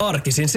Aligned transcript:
Arkisin 0.00 0.48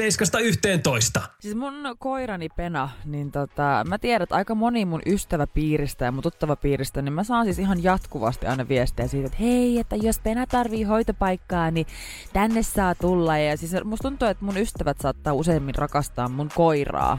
7.11. 1.18 1.22
Siis 1.40 1.56
mun 1.56 1.74
koirani 2.00 2.50
Pena, 2.50 2.90
niin 3.06 3.32
tota, 3.32 3.86
mä 3.88 3.98
tiedän, 3.98 4.24
että 4.24 4.36
aika 4.36 4.56
moni 4.56 4.86
mun 4.86 5.02
ystäväpiiristä 5.06 6.06
ja 6.06 6.12
mun 6.12 6.24
tuttavapiiristä, 6.24 7.02
niin 7.02 7.14
mä 7.14 7.24
saan 7.24 7.46
siis 7.46 7.60
ihan 7.60 7.84
jatkuvasti 7.84 8.46
aina 8.46 8.68
viestejä 8.68 9.08
siitä, 9.08 9.26
että 9.26 9.38
hei, 9.40 9.80
että 9.80 9.96
jos 9.96 10.20
Pena 10.20 10.48
tarvii 10.48 10.84
hoitopaikkaa, 10.84 11.72
niin 11.72 11.88
tänne 12.34 12.64
saa 12.64 12.96
tulla. 12.96 13.38
Ja 13.38 13.58
siis 13.58 13.72
musta 13.84 14.10
tuntuu, 14.10 14.28
että 14.28 14.46
mun 14.46 14.58
ystävät 14.58 14.98
saattaa 15.02 15.34
useimmin 15.34 15.76
rakastaa 15.76 16.30
mun 16.30 16.50
koiraa 16.56 17.18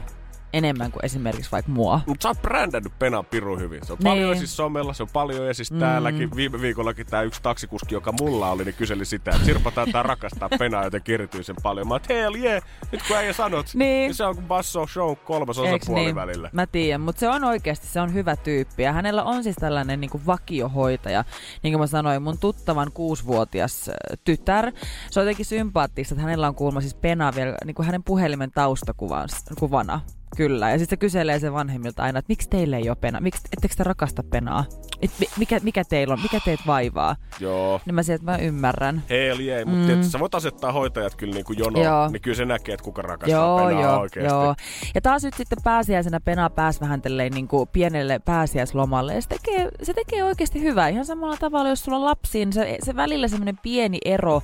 enemmän 0.53 0.91
kuin 0.91 1.05
esimerkiksi 1.05 1.51
vaikka 1.51 1.71
mua. 1.71 2.01
Mutta 2.07 2.23
sä 2.23 2.29
oot 2.29 2.41
brändännyt 2.41 2.93
Penan 2.99 3.25
pirun 3.25 3.59
hyvin. 3.59 3.85
Se 3.85 3.93
on 3.93 3.97
Niin. 3.99 4.11
paljon 4.11 4.37
siis 4.37 4.55
somella, 4.55 4.93
se 4.93 5.03
on 5.03 5.09
paljon 5.13 5.47
ja 5.47 5.53
siis 5.53 5.71
Mm. 5.71 5.79
täälläkin. 5.79 6.35
Viime 6.35 6.61
viikollakin 6.61 7.05
tämä 7.07 7.21
yksi 7.23 7.41
taksikuski, 7.43 7.95
joka 7.95 8.11
mulla 8.19 8.51
oli, 8.51 8.63
niin 8.65 8.75
kyseli 8.75 9.05
sitä, 9.05 9.31
että 9.31 9.45
Sirpa 9.45 9.71
taitaa 9.71 10.03
rakastaa 10.03 10.49
Penaa 10.59 10.83
jotenkin 10.83 11.13
erityisen 11.13 11.55
paljon. 11.63 11.87
Mä 11.87 11.95
että 11.95 12.13
hell 12.13 12.35
yeah, 12.35 12.63
nyt 12.91 13.01
kun 13.07 13.17
äijä 13.17 13.33
sanot, 13.33 13.65
Niin. 13.73 13.79
niin 13.79 14.13
se 14.15 14.23
on 14.23 14.35
kuin 14.35 14.47
Basso 14.47 14.87
Show 14.87 15.15
kolmas 15.25 15.57
osapuoli 15.59 16.01
niin? 16.03 16.15
välillä. 16.15 16.49
Mä 16.53 16.67
tiedän, 16.67 17.01
mutta 17.01 17.19
se 17.19 17.29
on 17.29 17.43
oikeasti, 17.43 17.87
se 17.87 18.01
on 18.01 18.13
hyvä 18.13 18.35
tyyppi. 18.35 18.83
Ja 18.83 18.93
hänellä 18.93 19.23
on 19.23 19.43
siis 19.43 19.55
tällainen 19.55 20.01
niin 20.01 20.11
kuin 20.11 20.25
vakiohoitaja. 20.25 21.23
Niin 21.63 21.73
kuin 21.73 21.79
mä 21.79 21.87
sanoin, 21.87 22.21
mun 22.23 22.37
tuttavan 22.37 22.91
kuusivuotias 22.93 23.89
äh, 23.89 23.95
tytär. 24.23 24.71
Se 25.11 25.19
on 25.19 25.25
jotenkin 25.25 25.45
sympaattista, 25.45 26.13
että 26.15 26.21
hänellä 26.23 26.47
on 26.47 26.55
kuulemma 26.55 26.81
siis 26.81 26.93
Pena 26.95 27.31
vielä 27.35 27.55
niin 27.65 27.75
kuin 27.75 27.85
hänen 27.85 28.03
puhelimen 28.03 28.51
taustakuvana. 28.51 30.01
Kyllä, 30.37 30.69
ja 30.69 30.77
sitten 30.79 30.89
se 30.97 30.99
kyselee 30.99 31.39
sen 31.39 31.53
vanhemmilta 31.53 32.03
aina, 32.03 32.19
että 32.19 32.29
miksi 32.29 32.49
teille 32.49 32.77
ei 32.77 32.89
ole 32.89 32.97
pena, 33.01 33.19
miksi, 33.19 33.41
ettekö 33.53 33.73
te 33.77 33.83
rakasta 33.83 34.23
penaa? 34.23 34.65
Et 35.01 35.11
mi- 35.19 35.27
mikä, 35.37 35.59
mikä 35.63 35.83
teillä 35.83 36.13
on, 36.13 36.21
mikä 36.21 36.39
teet 36.45 36.59
vaivaa? 36.67 37.15
Joo. 37.39 37.81
Niin 37.85 37.95
mä 37.95 38.03
sieltä 38.03 38.23
mä 38.23 38.37
ymmärrän. 38.37 39.03
Hell 39.09 39.39
yeah, 39.39 39.65
mutta 39.67 39.91
Mm. 39.91 39.97
mm. 39.97 40.03
sä 40.03 40.19
voit 40.19 40.35
asettaa 40.35 40.71
hoitajat 40.71 41.15
kyllä 41.15 41.33
niin 41.33 41.45
kuin 41.45 41.59
jonoon, 41.59 41.85
Joo. 41.85 42.07
niin 42.07 42.21
kyllä 42.21 42.37
se 42.37 42.45
näkee, 42.45 42.73
että 42.73 42.83
kuka 42.83 43.01
rakastaa 43.01 43.39
Joo, 43.39 43.67
Penaa 43.67 43.81
joo, 43.81 43.99
oikeasti. 43.99 44.33
joo. 44.33 44.55
Ja 44.95 45.01
taas 45.01 45.23
nyt 45.23 45.33
sitten 45.33 45.57
pääsiäisenä 45.63 46.19
Pena 46.19 46.49
pääsi 46.49 46.79
vähän 46.81 47.01
niin 47.33 47.47
kuin 47.47 47.69
pienelle 47.69 48.19
pääsiäislomalle. 48.19 49.13
Ja 49.15 49.21
se 49.21 49.29
tekee, 49.29 49.69
se 49.83 49.93
tekee 49.93 50.23
oikeasti 50.23 50.61
hyvää. 50.61 50.87
Ihan 50.87 51.05
samalla 51.05 51.37
tavalla, 51.37 51.69
jos 51.69 51.83
sulla 51.83 51.97
on 51.97 52.05
lapsi, 52.05 52.37
niin 52.37 52.53
se, 52.53 52.77
se 52.83 52.95
välillä 52.95 53.27
semmoinen 53.27 53.57
pieni 53.63 53.97
ero 54.05 54.43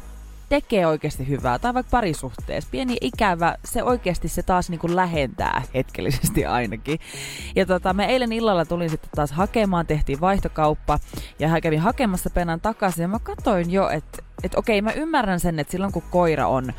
tekee 0.50 0.88
oikeasti 0.88 1.28
hyvää. 1.28 1.60
Tai 1.60 1.74
vaikka 1.74 1.90
parisuhteessa. 1.90 2.70
Pieni 2.72 2.98
ikävä, 3.02 3.56
se 3.66 3.84
oikeasti 3.84 4.28
se 4.28 4.44
taas 4.44 4.70
niin 4.70 4.80
kuin 4.80 4.96
lähentää 4.96 5.62
hetkellisesti 5.74 6.46
ainakin. 6.46 7.00
Ja 7.56 7.66
tota, 7.66 7.94
me 7.94 8.06
eilen 8.06 8.32
illalla 8.32 8.66
tulin 8.66 8.90
sitten 8.90 9.10
taas 9.16 9.32
hakemaan, 9.32 9.88
tehtiin 9.88 10.22
vaihtokauppa. 10.22 11.00
Ja 11.40 11.48
hän 11.48 11.62
kävi 11.62 11.78
hakemassa 11.78 12.30
Penan 12.30 12.62
takaisin. 12.62 13.02
Ja 13.02 13.08
mä 13.08 13.20
katsoin 13.20 13.72
jo, 13.72 13.90
että 13.90 14.24
et 14.44 14.56
okei, 14.56 14.82
mä 14.82 14.92
ymmärrän 14.92 15.40
sen, 15.40 15.60
että 15.60 15.72
silloin 15.72 15.94
kun 15.94 16.04
koira 16.12 16.48
on 16.48 16.74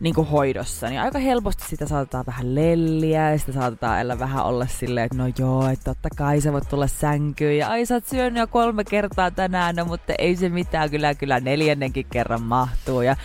niin 0.00 0.14
kuin 0.14 0.26
hoidossa, 0.26 0.88
niin 0.88 1.00
aika 1.00 1.18
helposti 1.18 1.64
sitä 1.68 1.86
saatetaan 1.86 2.26
vähän 2.26 2.54
lelliä 2.54 3.30
ja 3.30 3.38
sitä 3.38 3.52
saatetaan 3.52 4.00
ella 4.00 4.18
vähän 4.18 4.44
olla 4.44 4.66
silleen, 4.66 5.06
että 5.06 5.18
no 5.18 5.24
joo, 5.38 5.68
että 5.68 5.84
totta 5.84 6.08
kai 6.16 6.40
sä 6.40 6.52
voit 6.52 6.68
tulla 6.68 6.86
sänkyyn 6.86 7.58
ja 7.58 7.68
ai 7.68 7.86
sä 7.86 7.94
oot 7.94 8.06
syönyt 8.06 8.38
jo 8.38 8.46
kolme 8.46 8.84
kertaa 8.84 9.30
tänään, 9.30 9.76
no 9.76 9.84
mutta 9.84 10.12
ei 10.18 10.36
se 10.36 10.48
mitään, 10.48 10.90
kyllä 10.90 11.14
kyllä 11.14 11.40
neljännenkin 11.40 12.06
kerran 12.10 12.42
mahtuu 12.42 13.02
ja 13.02 13.16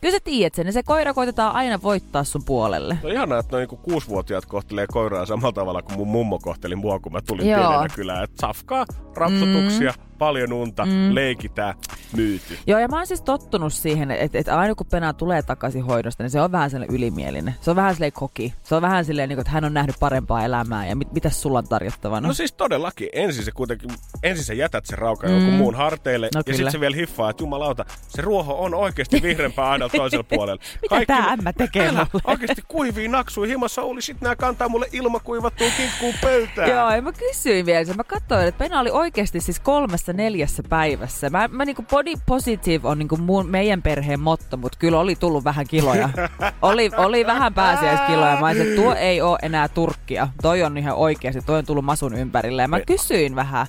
Kyllä 0.00 0.12
sä 0.12 0.20
tiedät 0.24 0.54
sen, 0.54 0.66
ja 0.66 0.72
se 0.72 0.82
koira 0.82 1.14
koitetaan 1.14 1.54
aina 1.54 1.82
voittaa 1.82 2.24
sun 2.24 2.44
puolelle. 2.44 2.98
No 3.02 3.08
ihanaa, 3.08 3.38
että 3.38 3.52
noin 3.52 3.60
niinku 3.60 3.76
kuusivuotiaat 3.76 4.46
kohtelee 4.46 4.86
koiraa 4.86 5.26
samalla 5.26 5.52
tavalla 5.52 5.82
kuin 5.82 5.96
mun 5.96 6.08
mummo 6.08 6.38
kohteli 6.38 6.76
mua, 6.76 6.98
kun 6.98 7.12
mä 7.12 7.20
tulin 7.26 7.48
Joo. 7.48 7.60
pienenä 7.60 7.88
kylään. 7.94 8.24
Että 8.24 8.40
safkaa, 8.40 8.86
rapsutuksia, 9.16 9.92
mm. 9.96 10.07
Paljon 10.18 10.52
unta, 10.52 10.84
Mm. 10.84 11.14
leikitään, 11.14 11.74
myyty. 12.16 12.58
Joo, 12.66 12.78
ja 12.80 12.88
mä 12.88 12.96
oon 12.96 13.06
siis 13.06 13.22
tottunut 13.22 13.72
siihen, 13.72 14.10
että, 14.10 14.38
että 14.38 14.58
aina 14.58 14.74
kun 14.74 14.86
Pena 14.86 15.12
tulee 15.12 15.42
takaisin 15.42 15.84
hoidosta, 15.84 16.22
niin 16.22 16.30
se 16.30 16.40
on 16.40 16.52
vähän 16.52 16.70
sellainen 16.70 16.96
ylimielinen. 16.96 17.54
Se 17.60 17.70
on 17.70 17.76
vähän 17.76 17.94
silleen 17.94 18.12
koki. 18.12 18.54
Se 18.62 18.74
on 18.74 18.82
vähän 18.82 19.04
silleen, 19.04 19.28
niin 19.28 19.36
kuin, 19.36 19.40
että 19.42 19.50
hän 19.52 19.64
on 19.64 19.74
nähnyt 19.74 19.96
parempaa 20.00 20.44
elämää 20.44 20.86
ja 20.86 20.96
mit, 20.96 21.12
mitäs 21.12 21.42
sulla 21.42 21.58
on 21.58 21.68
tarjottavana. 21.68 22.28
No, 22.28 22.34
siis 22.34 22.52
todellakin. 22.52 23.08
Ensin 23.12 23.44
se 23.44 23.50
kuitenkin, 23.52 23.90
ensin 24.22 24.44
sä 24.44 24.54
jätät 24.54 24.86
sen 24.86 24.98
raukan 24.98 25.30
Mm. 25.30 25.36
jonkun 25.36 25.54
muun 25.54 25.74
harteille 25.74 26.28
No 26.34 26.42
ja 26.46 26.54
sitten 26.54 26.72
se 26.72 26.80
vielä 26.80 26.96
hiffaa, 26.96 27.30
että 27.30 27.42
jumalauta, 27.42 27.84
se 28.08 28.22
ruoho 28.22 28.54
on 28.64 28.74
oikeasti 28.74 29.22
vihreämpää 29.22 29.70
aina 29.70 29.88
toisella 29.96 30.24
puolella. 30.24 30.62
Mitä 30.82 31.04
tää 31.06 31.26
ämmä 31.28 31.52
tekee 31.52 31.88
Älä, 31.88 32.06
mulle? 32.12 32.22
oikeasti 32.26 32.62
kuivia 32.68 33.08
naksui 33.10 33.48
himassa 33.48 33.82
oli, 33.82 34.02
sit 34.02 34.20
nää 34.20 34.36
kantaa 34.36 34.68
mulle 34.68 34.86
ilmakuivattuun 34.92 35.70
kinkkuun 35.76 36.14
pöytään. 36.22 36.70
Joo, 36.70 36.90
ja 36.90 37.02
mä 37.02 37.12
kysyin 37.12 37.66
vielä 37.66 37.84
sen. 37.84 37.96
Mä 37.96 38.04
katsoin, 38.04 38.46
että 38.46 38.58
Pena 38.58 38.80
oli 38.80 38.90
oikeasti 38.90 39.40
siis 39.40 39.60
kolmessa 39.60 40.07
neljässä 40.12 40.62
päivässä. 40.68 41.30
Mä, 41.30 41.48
mä 41.48 41.64
niinku 41.64 41.82
body 41.82 42.12
positive 42.26 42.88
on 42.88 42.98
niinku 42.98 43.16
mun, 43.16 43.48
meidän 43.48 43.82
perheen 43.82 44.20
motto, 44.20 44.56
mutta 44.56 44.78
kyllä 44.78 45.00
oli 45.00 45.16
tullut 45.16 45.44
vähän 45.44 45.66
kiloja. 45.66 46.08
oli, 46.62 46.90
oli 46.96 47.26
vähän 47.26 47.54
pääsiäiskiloja. 47.54 48.40
Mä 48.40 48.46
olisin, 48.46 48.68
että 48.68 48.82
tuo 48.82 48.94
ei 48.94 49.20
ole 49.20 49.38
enää 49.42 49.68
turkkia. 49.68 50.28
Toi 50.42 50.62
on 50.62 50.78
ihan 50.78 50.94
oikeasti, 50.94 51.42
toi 51.42 51.58
on 51.58 51.66
tullut 51.66 51.84
masun 51.84 52.14
ympärille. 52.14 52.62
Ja 52.62 52.68
mä 52.68 52.80
kysyin 52.80 53.36
vähän, 53.36 53.66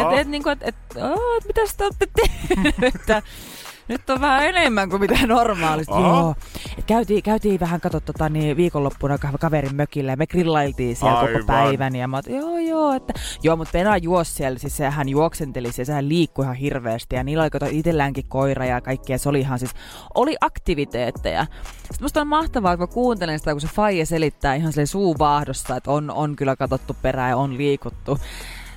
että 0.00 0.20
et, 0.20 0.28
niinku, 0.28 0.48
et, 0.48 0.62
et, 0.62 0.74
oo, 0.96 1.36
et 1.36 1.46
mitäs 1.46 1.76
te 1.76 1.84
olette 1.84 2.08
tehneet? 2.16 2.94
Nyt 3.88 4.10
on 4.10 4.20
vähän 4.20 4.46
enemmän 4.46 4.90
kuin 4.90 5.00
mitä 5.00 5.26
normaalisti. 5.26 5.92
Aha. 5.92 6.08
Joo. 6.08 6.34
Et 6.78 6.84
käytiin, 6.84 7.22
käytiin 7.22 7.60
vähän 7.60 7.80
katso 7.80 8.00
tota, 8.00 8.28
niin 8.28 8.56
viikonloppuna 8.56 9.18
ka- 9.18 9.38
kaverin 9.40 9.76
mökillä 9.76 10.12
ja 10.12 10.16
me 10.16 10.26
grillailtiin 10.26 10.96
siellä 10.96 11.18
Aivan. 11.18 11.32
koko 11.32 11.46
päivän. 11.46 11.96
Ja 11.96 12.08
mä 12.08 12.16
oot, 12.16 12.26
joo 12.26 12.58
joo, 12.58 12.92
että 12.92 13.12
joo, 13.42 13.56
mutta 13.56 13.72
Pena 13.72 13.96
juosi 13.96 14.32
siellä, 14.32 14.58
siis 14.58 14.78
hän 14.90 15.08
juoksenteli 15.08 15.72
siellä, 15.72 15.86
sehän 15.86 16.08
liikkui 16.08 16.44
ihan 16.44 16.56
hirveästi 16.56 17.16
ja 17.16 17.24
niillä 17.24 17.42
oli 17.42 17.50
kato 17.50 17.66
itselläänkin 17.70 18.24
koira 18.28 18.64
ja 18.64 18.80
kaikkea, 18.80 19.18
se 19.18 19.28
oli 19.28 19.40
ihan 19.40 19.58
siis, 19.58 19.70
oli 20.14 20.36
aktiviteetteja. 20.40 21.46
Sitten 21.76 22.02
musta 22.02 22.20
on 22.20 22.26
mahtavaa, 22.26 22.72
että 22.72 22.82
mä 22.82 22.86
kuuntelen 22.86 23.38
sitä, 23.38 23.52
kun 23.52 23.60
se 23.60 23.68
faija 23.68 24.06
selittää 24.06 24.54
ihan 24.54 24.72
sille 24.72 24.86
suuvaahdossa, 24.86 25.76
että 25.76 25.90
on, 25.90 26.10
on 26.10 26.36
kyllä 26.36 26.56
katsottu 26.56 26.96
perään 27.02 27.30
ja 27.30 27.36
on 27.36 27.56
liikuttu. 27.58 28.18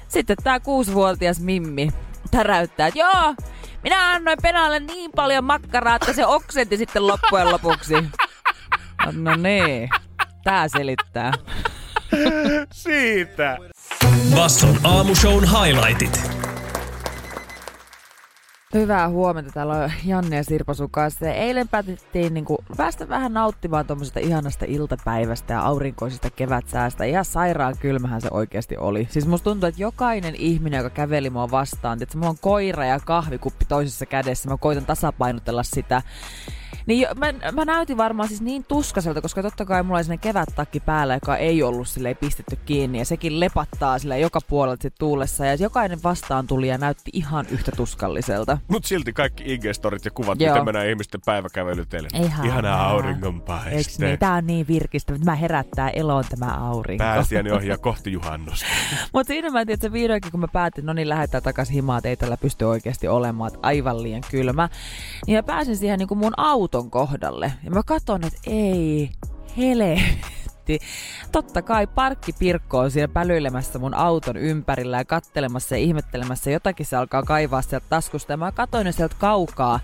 Sitten 0.07 0.38
tää 0.44 0.59
kuusivuotias 0.59 1.39
Mimmi 1.39 1.91
täräyttää, 2.31 2.88
että 2.88 2.99
joo, 2.99 3.35
minä 3.83 4.09
annoin 4.09 4.38
Penalle 4.41 4.79
niin 4.79 5.11
paljon 5.15 5.43
makkaraa, 5.43 5.95
että 5.95 6.13
se 6.13 6.25
oksenti 6.25 6.77
sitten 6.77 7.07
loppujen 7.07 7.51
lopuksi. 7.51 7.93
No 9.11 9.35
niin, 9.35 9.89
tää 10.43 10.67
selittää. 10.67 11.31
Siitä. 12.73 13.57
Basson 14.35 14.77
aamushown 14.83 15.43
highlightit. 15.43 16.47
Hyvää 18.77 19.09
huomenta. 19.09 19.51
Täällä 19.51 19.73
on 19.73 19.91
Janne 20.05 20.35
ja 20.35 20.43
Sirpa 20.43 20.73
sun 20.73 20.89
kanssa. 20.89 21.25
Ja 21.25 21.33
eilen 21.33 21.67
päätettiin 21.67 22.33
niin 22.33 22.45
kuin, 22.45 22.57
päästä 22.77 23.09
vähän 23.09 23.33
nauttimaan 23.33 23.88
tuommoisesta 23.88 24.19
ihanasta 24.19 24.65
iltapäivästä 24.67 25.53
ja 25.53 25.61
aurinkoisesta 25.61 26.29
kevätsäästä. 26.29 27.03
Ihan 27.03 27.25
sairaan 27.25 27.75
kylmähän 27.79 28.21
se 28.21 28.27
oikeasti 28.31 28.77
oli. 28.77 29.07
Siis 29.11 29.27
musta 29.27 29.43
tuntuu, 29.43 29.69
että 29.69 29.81
jokainen 29.81 30.35
ihminen, 30.35 30.77
joka 30.77 30.89
käveli 30.89 31.29
mua 31.29 31.51
vastaan, 31.51 32.03
että 32.03 32.17
mulla 32.17 32.29
on 32.29 32.38
koira 32.41 32.85
ja 32.85 32.99
kahvikuppi 32.99 33.65
toisessa 33.65 34.05
kädessä, 34.05 34.49
mä 34.49 34.57
koitan 34.57 34.85
tasapainotella 34.85 35.63
sitä. 35.63 36.01
Niin 36.85 37.01
jo, 37.01 37.07
mä, 37.16 37.51
mä 37.51 37.66
näytin 37.66 37.97
varmaan 37.97 38.29
siis 38.29 38.41
niin 38.41 38.63
tuskaselta, 38.63 39.22
koska 39.22 39.41
totta 39.41 39.66
kai 39.66 39.83
mulla 39.83 39.97
oli 39.97 40.03
sellainen 40.03 40.22
kevättakki 40.22 40.79
päällä, 40.79 41.13
joka 41.13 41.38
ei 41.38 41.63
ollut 41.63 41.88
sille 41.88 42.13
pistetty 42.13 42.57
kiinni. 42.66 43.00
Ja 43.00 43.05
sekin 43.05 43.39
lepattaa 43.39 44.00
sille 44.00 44.19
joka 44.19 44.39
puolelta 44.47 44.81
sit 44.81 44.94
tuulessa. 45.00 45.45
Ja 45.45 45.56
jokainen 45.56 46.03
vastaan 46.03 46.47
tuli 46.47 46.67
ja 46.67 46.77
näytti 46.77 47.11
ihan 47.13 47.45
yhtä 47.51 47.72
tuskalliselta. 47.77 48.57
Mut 48.67 48.85
silti 48.85 49.13
kaikki 49.13 49.44
IG-storit 49.44 50.06
ja 50.06 50.11
kuvat, 50.11 50.41
Joo. 50.41 50.51
miten 50.53 50.66
mennään 50.66 50.89
ihmisten 50.89 51.21
päiväkävelyteille. 51.25 52.09
Eihän 52.13 52.45
Ihanaa 52.45 52.77
mä. 52.77 52.88
auringonpaiste. 52.88 54.06
Niin? 54.06 54.19
Tää 54.19 54.33
on 54.33 54.47
niin 54.47 54.68
virkistävä. 54.68 55.19
Tämä 55.19 55.36
herättää 55.36 55.89
eloon 55.89 56.24
tämä 56.30 56.51
aurinko. 56.57 57.03
Pääsiäinen 57.03 57.53
ohjaa 57.53 57.77
kohti 57.88 58.12
juhannusta. 58.12 58.65
Mutta 59.13 59.27
siinä 59.27 59.50
mä 59.50 59.65
tiedän, 59.65 59.74
että 59.74 59.92
vihdoinkin 59.92 60.31
kun 60.31 60.39
mä 60.39 60.47
päätin, 60.47 60.86
no 60.86 60.94
niin 60.94 61.09
lähdetään 61.09 61.44
takaisin 61.44 61.75
himaan, 61.75 61.97
että 61.97 62.09
ei 62.09 62.15
tällä 62.18 62.38
pysty 62.38 62.65
oikeasti 62.65 63.07
olemaan, 63.07 63.47
että 63.47 63.68
aivan 63.68 64.03
liian 64.03 64.24
kylmä. 64.31 64.69
Niin 65.27 65.38
mä 65.38 65.44
pääsin 65.44 65.77
siihen 65.77 66.00
niin 66.00 66.07
kuin 66.07 66.18
mun 66.18 66.39
auton 66.57 66.92
kohdalle. 66.92 67.54
Ja 67.63 67.71
mä 67.71 67.83
katson, 67.83 68.24
että 68.24 68.39
ei, 68.48 69.09
helvetti. 69.57 70.80
Totta 71.31 71.62
kai 71.62 71.88
parkkipirkko 71.88 72.80
on 72.80 72.92
siinä 72.92 73.07
pälyilemässä 73.07 73.80
mun 73.80 73.94
auton 73.94 74.38
ympärillä 74.38 74.98
ja 74.98 75.06
kattelemassa 75.06 75.75
ja 75.75 75.81
ihmettelemässä. 75.81 76.51
Jotakin 76.51 76.86
se 76.86 76.95
alkaa 76.95 77.24
kaivaa 77.24 77.62
sieltä 77.62 77.86
taskusta. 77.89 78.33
Ja 78.33 78.38
mä 78.38 78.51
katsoin 78.51 78.94
sieltä 78.94 79.15
kaukaa, 79.19 79.80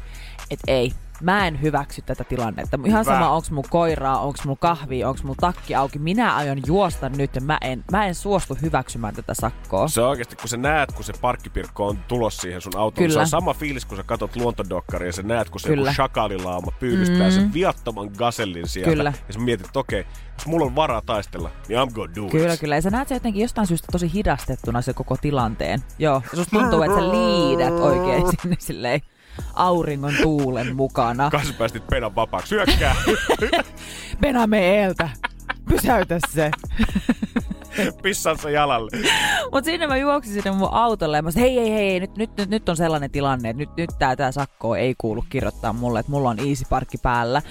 että 0.52 0.72
ei, 0.72 0.94
mä 1.24 1.48
en 1.48 1.62
hyväksy 1.62 2.02
tätä 2.02 2.24
tilannetta. 2.24 2.80
Ihan 2.86 3.06
Hyvä. 3.06 3.14
sama, 3.14 3.30
onks 3.30 3.52
mun 3.52 3.64
koiraa, 3.70 4.20
onks 4.20 4.46
mun 4.46 4.58
kahvi, 4.58 5.04
onks 5.04 5.24
mun 5.24 5.36
takki 5.36 5.76
auki. 5.76 6.00
Minä 6.00 6.36
aion 6.36 6.58
juosta 6.68 7.10
nyt 7.10 7.36
ja 7.36 7.42
mä 7.42 7.58
en, 7.62 7.84
mä 7.92 8.06
en 8.06 8.16
suostu 8.16 8.58
hyväksymään 8.62 9.16
tätä 9.16 9.34
sakkoa. 9.34 9.88
Se 9.88 10.02
on 10.02 10.10
oikeasti, 10.10 10.36
kun 10.36 10.48
sä 10.48 10.58
näet, 10.58 10.92
kun 10.92 11.04
se 11.04 11.14
parkkipirkko 11.22 11.88
on 11.88 11.98
tulos 12.08 12.38
siihen 12.38 12.62
sun 12.62 12.78
autoon, 12.78 13.04
Kyllä. 13.04 13.14
se 13.14 13.20
on 13.20 13.28
sama 13.28 13.54
fiilis, 13.54 13.86
kun 13.86 13.98
sä 13.98 14.04
katot 14.04 14.36
luontodokkaria 14.36 15.08
ja 15.08 15.14
sä 15.14 15.24
näet, 15.24 15.50
kun 15.50 15.60
se 15.60 15.68
Kyllä. 15.68 15.82
joku 15.82 15.96
shakalilauma 15.96 16.72
pyydystää 16.80 17.28
mm. 17.28 17.34
sen 17.34 17.54
viattoman 17.54 18.10
gasellin 18.18 18.68
sieltä. 18.68 18.90
Kyllä. 18.90 19.14
Ja 19.28 19.34
sä 19.34 19.40
mietit, 19.40 19.66
että 19.66 19.80
okei, 19.80 20.06
jos 20.38 20.48
mulla 20.48 20.66
on 20.66 20.76
varaa 20.76 21.02
taistella, 21.06 21.50
niin 21.68 21.80
I'm 21.80 21.94
gonna 21.94 22.16
do 22.16 22.30
Kyllä, 22.30 22.54
it. 22.54 22.60
kyllä. 22.60 22.76
Ja 22.76 22.82
sä 22.82 22.90
näet 22.90 23.08
se 23.08 23.14
jotenkin 23.14 23.42
jostain 23.42 23.68
syystä 23.68 23.88
tosi 23.92 24.14
hidastettuna 24.14 24.82
se 24.82 24.94
koko 24.94 25.18
tilanteen. 25.18 25.80
Joo. 26.00 26.22
Ja 26.32 26.38
susta 26.38 26.60
tuntuu, 26.60 26.82
että 26.82 26.98
sä 26.98 27.12
liidät 27.12 27.74
oikein 27.74 28.24
sinne 28.42 28.56
silleen 28.60 29.02
auringon 29.54 30.14
tuulen 30.22 30.76
mukana. 30.76 31.30
Kanssa 31.30 31.54
päästit 31.58 31.88
penan 31.88 32.16
vapaaksi. 32.16 32.56
Hyökkää! 32.56 32.96
Pena 34.22 34.48
me 34.48 34.76
eeltä. 34.76 35.10
Pysäytä 35.70 36.20
se. 36.34 36.52
Pissaa 38.04 38.36
se 38.38 38.52
jalalle. 38.52 38.90
Mut 39.52 39.66
sinne 39.66 39.88
mä 39.88 39.98
juoksin 39.98 40.34
sinne 40.34 40.52
mun 40.52 40.70
autolle 40.72 41.18
ja 41.18 41.22
mä 41.22 41.32
sanoin, 41.32 41.52
hei, 41.52 41.70
hei, 41.70 41.72
hei, 41.72 42.00
nyt, 42.00 42.18
nyt, 42.18 42.38
nyt, 42.38 42.50
nyt 42.50 42.70
on 42.70 42.78
sellainen 42.78 43.12
tilanne, 43.12 43.50
että 43.50 43.58
nyt, 43.58 43.70
nyt 43.78 43.90
tää, 44.00 44.16
tää 44.16 44.32
sakko 44.32 44.76
ei 44.76 44.96
kuulu 44.98 45.24
kirjoittaa 45.30 45.74
mulle, 45.74 46.00
että 46.00 46.12
mulla 46.12 46.30
on 46.30 46.40
easy 46.40 46.66
parkki 46.70 46.98
päällä. 46.98 47.42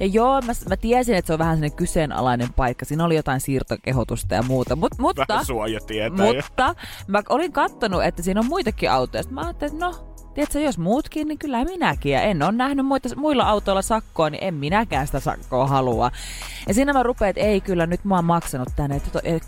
Ja 0.00 0.06
joo, 0.06 0.40
mä, 0.42 0.52
mä 0.68 0.76
tiesin, 0.76 1.14
että 1.14 1.26
se 1.26 1.32
on 1.32 1.38
vähän 1.38 1.56
sellainen 1.56 1.76
kyseenalainen 1.76 2.52
paikka. 2.52 2.84
Siinä 2.84 3.04
oli 3.04 3.16
jotain 3.16 3.40
siirtokehotusta 3.40 4.34
ja 4.34 4.42
muuta. 4.42 4.76
Mut, 4.76 4.98
mutta, 4.98 5.24
Vähän 5.28 5.44
suojatietä. 5.46 6.24
ja- 6.24 6.32
mutta 6.34 6.74
mä 7.06 7.22
olin 7.28 7.52
kattonut, 7.52 8.04
että 8.04 8.22
siinä 8.22 8.40
on 8.40 8.46
muitakin 8.46 8.90
autoja. 8.90 9.22
Sitten 9.22 9.34
mä 9.34 9.40
ajattelin, 9.40 9.74
että 9.74 9.86
no, 9.86 10.05
tiedätkö, 10.36 10.60
jos 10.60 10.78
muutkin, 10.78 11.28
niin 11.28 11.38
kyllä 11.38 11.64
minäkin. 11.64 12.12
Ja 12.12 12.20
en 12.20 12.42
ole 12.42 12.52
nähnyt 12.52 12.86
muita, 12.86 13.08
muilla 13.16 13.44
autoilla 13.44 13.82
sakkoa, 13.82 14.30
niin 14.30 14.44
en 14.44 14.54
minäkään 14.54 15.06
sitä 15.06 15.20
sakkoa 15.20 15.66
halua. 15.66 16.10
Ja 16.68 16.74
siinä 16.74 16.92
mä 16.92 17.02
rupean, 17.02 17.30
että 17.30 17.42
ei 17.42 17.60
kyllä, 17.60 17.86
nyt 17.86 18.04
mä 18.04 18.14
oon 18.14 18.24
maksanut 18.24 18.68
tänne. 18.76 18.96
Että, 18.96 19.10
to- 19.10 19.20
et, 19.24 19.42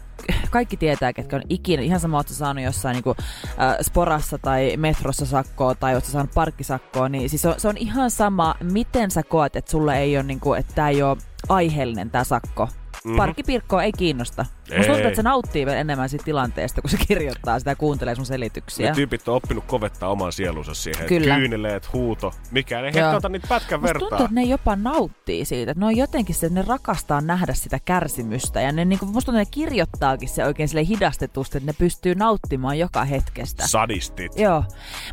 kaikki 0.51 0.77
tietää, 0.77 1.13
ketkä 1.13 1.37
on 1.37 1.43
ikinä. 1.49 1.83
Ihan 1.83 2.01
sama, 2.01 2.23
sä 2.27 2.35
saanut 2.35 2.65
jossain 2.65 2.95
niin 2.95 3.05
kuin, 3.05 3.17
äh, 3.61 3.77
sporassa 3.83 4.39
tai 4.39 4.77
metrossa 4.77 5.27
sakkoa 5.27 5.75
tai 5.75 5.95
oot 5.95 6.05
saanut 6.05 6.35
parkkisakkoa. 6.35 7.09
Niin 7.09 7.31
siis 7.31 7.43
se 7.43 7.49
on, 7.49 7.55
se 7.59 7.69
on 7.69 7.77
ihan 7.77 8.11
sama, 8.11 8.55
miten 8.63 9.11
sä 9.11 9.23
koet, 9.23 9.57
että 9.57 9.71
sulla 9.71 9.95
ei 9.95 10.17
ole, 10.17 10.23
niin 10.23 10.41
kuin, 10.41 10.61
että 10.61 10.75
tää 10.75 10.89
ei 10.89 11.03
ole 11.03 11.17
aiheellinen 11.49 12.11
tää 12.11 12.25
sakko. 12.25 12.69
Mhm. 13.05 13.17
Parkkipirkkoa 13.17 13.83
ei 13.83 13.93
kiinnosta. 13.93 14.47
Ei. 14.71 14.77
Musta 14.79 14.93
tuntuu, 14.93 15.07
että 15.09 15.17
se 15.17 15.23
nauttii 15.23 15.67
vielä 15.67 15.79
enemmän 15.79 16.09
siitä 16.09 16.25
tilanteesta, 16.25 16.81
kun 16.81 16.91
se 16.91 16.97
kirjoittaa 17.09 17.59
sitä 17.59 17.71
ja 17.71 17.77
kuuntelee 17.77 18.15
sun 18.15 18.27
selityksiä. 18.27 18.89
Ne 18.89 18.95
tyypit 18.95 19.29
on 19.29 19.35
oppinut 19.35 19.65
kovettaa 19.65 20.09
oman 20.09 20.33
sielunsa 20.33 20.75
siihen. 20.75 21.07
Kyllä. 21.07 21.37
Kyyneleet, 21.37 21.93
huuto, 21.93 22.33
mikään 22.51 22.85
ei 22.85 22.93
ota 23.17 23.29
niitä 23.29 23.47
pätkän 23.49 23.81
Musta 23.81 23.87
vertaa. 23.95 24.09
tuntuu, 24.09 24.25
että 24.27 24.35
ne 24.41 24.43
jopa 24.43 24.77
nauttii 24.77 25.45
siitä. 25.45 25.73
Että 25.73 25.81
ne 25.81 25.87
on 25.87 25.97
jotenkin 25.97 26.35
se, 26.35 26.47
että 26.47 26.61
ne 26.61 26.65
rakastaa 26.69 27.21
nähdä 27.21 27.55
sitä 27.55 27.79
kärsimystä. 27.85 28.61
Ja 28.61 28.73
ne, 28.73 28.85
niin 28.85 28.99
kuin, 28.99 29.11
musta 29.13 29.27
tuntuu, 29.27 29.41
että 29.43 29.51
ne 29.59 29.65
kirjoittaakin 29.65 30.29
se 30.29 30.45
oikein 30.45 30.69
sille 30.69 30.87
hidastetusti, 30.87 31.59
että 31.59 31.67
ne 31.67 31.75
pystyy 31.79 32.15
nauttimaan 32.15 32.79
joka 32.79 33.05
hetkestä. 33.05 33.67
Sadistit. 33.67 34.33
Joo. 34.37 34.65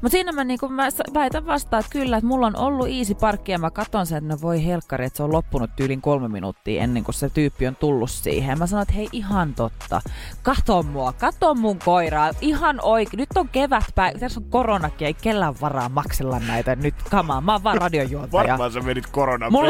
Mutta 0.01 0.11
siinä 0.15 0.31
mä, 0.31 0.43
niin 0.43 0.59
mä 0.69 0.89
s- 0.91 0.97
väitän 1.13 1.45
vastaan, 1.45 1.79
että 1.79 1.91
kyllä, 1.91 2.17
että 2.17 2.27
mulla 2.27 2.47
on 2.47 2.55
ollut 2.55 2.87
easy 2.87 3.15
parkki 3.15 3.51
ja 3.51 3.59
mä 3.59 3.71
katon 3.71 4.05
sen, 4.05 4.17
että 4.17 4.29
no 4.29 4.41
voi 4.41 4.65
helkkari, 4.65 5.05
että 5.05 5.17
se 5.17 5.23
on 5.23 5.31
loppunut 5.33 5.69
tyylin 5.75 6.01
kolme 6.01 6.27
minuuttia 6.27 6.81
ennen 6.83 7.03
kuin 7.03 7.15
se 7.15 7.29
tyyppi 7.29 7.67
on 7.67 7.75
tullut 7.85 8.11
siihen. 8.11 8.59
Mä 8.59 8.67
sanoin, 8.67 8.81
että 8.81 8.93
hei 8.93 9.09
ihan 9.11 9.53
totta. 9.53 10.01
Kato 10.43 10.83
mua, 10.83 11.13
kato 11.13 11.55
mun 11.55 11.79
koiraa. 11.79 12.31
Ihan 12.41 12.79
oikein. 12.81 13.17
Nyt 13.17 13.29
on 13.35 13.49
kevätpäivä. 13.49 14.19
Tässä 14.19 14.39
on 14.39 14.49
koronakin, 14.49 15.05
ei 15.05 15.13
kellään 15.13 15.55
varaa 15.61 15.89
maksella 15.89 16.39
näitä 16.39 16.75
nyt 16.75 16.95
kamaa. 17.09 17.41
Mä 17.41 17.51
oon 17.51 17.63
vaan 17.63 17.77
radiojuontaja. 17.77 18.47
Varmaan 18.47 18.71
sä 18.71 18.79
menit 18.79 19.07
koronan 19.07 19.51
Mulla, 19.51 19.69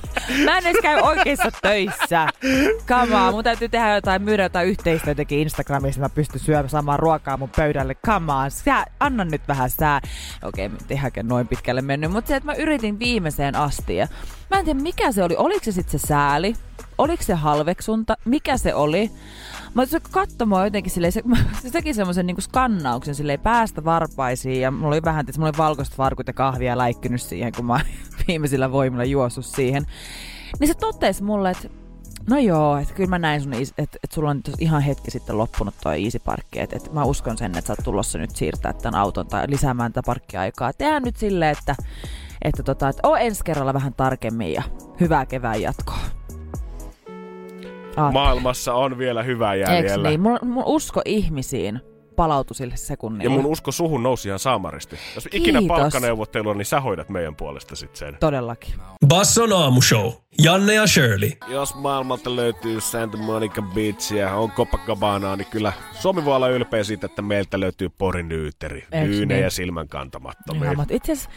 mä 0.44 0.58
en 0.58 0.66
edes 0.66 0.82
käy 0.82 1.00
oikeissa 1.00 1.50
töissä. 1.62 2.28
Kamaa, 2.86 3.32
mun 3.32 3.44
täytyy 3.44 3.68
tehdä 3.68 3.94
jotain, 3.94 4.22
myydä 4.22 4.42
jotain 4.42 4.68
yhteistyötäkin 4.68 5.38
Instagramissa, 5.38 6.00
mä 6.00 6.08
pystyn 6.08 6.40
syömään 6.40 6.68
samaa 6.68 6.96
ruokaa 6.96 7.36
mun 7.36 7.50
pöydälle. 7.56 7.94
Kamaa, 7.94 8.50
sä, 8.50 8.84
anna 9.00 9.24
nyt 9.24 9.42
vähän 9.48 9.70
sää. 9.70 10.00
Okei, 10.44 10.66
okay, 10.66 10.78
nyt 10.78 10.90
eihän 10.90 11.12
noin 11.22 11.48
pitkälle 11.48 11.82
mennyt, 11.82 12.10
mutta 12.10 12.28
se, 12.28 12.36
että 12.36 12.46
mä 12.46 12.54
yritin 12.54 12.98
viimeiseen 12.98 13.56
asti. 13.56 13.96
Mä 14.50 14.58
en 14.58 14.64
tiedä, 14.64 14.80
mikä 14.80 15.12
se 15.12 15.22
oli. 15.22 15.36
Oliko 15.36 15.64
se 15.64 15.72
sitten 15.72 16.00
se 16.00 16.06
sääli? 16.06 16.54
Oliko 16.98 17.22
se 17.22 17.34
halveksunta? 17.34 18.16
Mikä 18.24 18.58
se 18.58 18.74
oli? 18.74 19.10
Mä 19.74 19.86
se 19.86 20.00
katsoi 20.10 20.46
mua 20.46 20.64
jotenkin 20.64 20.92
silleen, 20.92 21.12
se, 21.12 21.22
se 21.62 21.70
teki 21.70 21.94
semmoisen 21.94 22.26
niinku 22.26 22.40
skannauksen 22.40 23.14
silleen 23.14 23.40
päästä 23.40 23.84
varpaisiin 23.84 24.60
ja 24.60 24.70
mulla 24.70 24.88
oli 24.88 25.02
vähän, 25.04 25.20
että 25.20 25.40
mulla 25.40 25.48
oli 25.48 25.58
valkoiset 25.58 25.98
varkut 25.98 26.26
ja 26.26 26.32
kahvia 26.32 26.78
läikkynyt 26.78 27.22
siihen, 27.22 27.52
kun 27.56 27.64
mä 27.64 27.80
viimeisillä 28.28 28.72
voimilla 28.72 29.04
juossut 29.04 29.46
siihen. 29.46 29.86
Niin 30.60 30.68
se 30.68 30.74
totesi 30.74 31.22
mulle, 31.22 31.50
että 31.50 31.68
no 32.28 32.38
joo, 32.38 32.76
että 32.76 32.94
kyllä 32.94 33.08
mä 33.10 33.18
näin 33.18 33.40
sun, 33.40 33.54
että, 33.54 33.70
että 33.78 34.14
sulla 34.14 34.30
on 34.30 34.40
ihan 34.58 34.82
hetki 34.82 35.10
sitten 35.10 35.38
loppunut 35.38 35.74
toi 35.82 36.04
easy 36.04 36.18
parkki, 36.18 36.60
että, 36.60 36.76
että 36.76 36.90
mä 36.90 37.04
uskon 37.04 37.38
sen, 37.38 37.58
että 37.58 37.66
sä 37.66 37.72
oot 37.72 37.84
tulossa 37.84 38.18
nyt 38.18 38.36
siirtää 38.36 38.72
tämän 38.72 39.00
auton 39.00 39.26
tai 39.26 39.44
lisäämään 39.50 39.92
tätä 39.92 40.06
parkkiaikaa. 40.06 40.72
Tehdään 40.72 41.02
nyt 41.02 41.16
silleen, 41.16 41.56
että, 41.58 41.76
että, 42.42 42.62
tota, 42.62 42.88
että 42.88 43.08
oo 43.08 43.16
ensi 43.16 43.44
kerralla 43.44 43.74
vähän 43.74 43.94
tarkemmin 43.94 44.52
ja 44.52 44.62
hyvää 45.00 45.26
kevään 45.26 45.62
jatkoa. 45.62 45.98
Aattele. 47.96 48.12
Maailmassa 48.12 48.74
on 48.74 48.98
vielä 48.98 49.22
hyvää 49.22 49.54
jäljellä. 49.54 50.08
niin? 50.08 50.20
Mun, 50.20 50.38
mun 50.42 50.64
usko 50.66 51.02
ihmisiin 51.04 51.80
palautui 52.16 52.54
sille 52.54 52.76
sekunnille. 52.76 53.24
Ja 53.24 53.30
mun 53.30 53.46
usko 53.46 53.72
suhun 53.72 54.02
nousi 54.02 54.28
ihan 54.28 54.38
saamaristi. 54.38 54.96
Jos 55.14 55.28
ikinä 55.32 55.58
Kiitos. 55.58 55.76
palkkaneuvottelu 55.78 56.48
on, 56.48 56.58
niin 56.58 56.66
sä 56.66 56.80
hoidat 56.80 57.08
meidän 57.08 57.36
puolesta 57.36 57.76
sit 57.76 57.96
sen. 57.96 58.16
Todellakin. 58.20 58.74
Basson 59.06 59.52
aamushow. 59.52 60.12
Janne 60.42 60.74
ja 60.74 60.86
Shirley. 60.86 61.30
Jos 61.48 61.74
maailmalta 61.74 62.36
löytyy 62.36 62.80
Santa 62.80 63.16
Monica 63.16 63.62
Beachia, 63.62 64.34
on 64.34 64.50
Copacabanaa, 64.50 65.36
niin 65.36 65.48
kyllä 65.50 65.72
Suomi 65.92 66.24
voi 66.24 66.36
olla 66.36 66.48
ylpeä 66.48 66.84
siitä, 66.84 67.06
että 67.06 67.22
meiltä 67.22 67.60
löytyy 67.60 67.88
porinyyteri. 67.88 68.84
Eiks 68.92 69.08
Nyynejä 69.10 69.40
niin? 69.40 69.50
silmän 69.50 69.88
kantamattomia. 69.88 70.72
Itse 70.90 71.12
asiassa, 71.12 71.30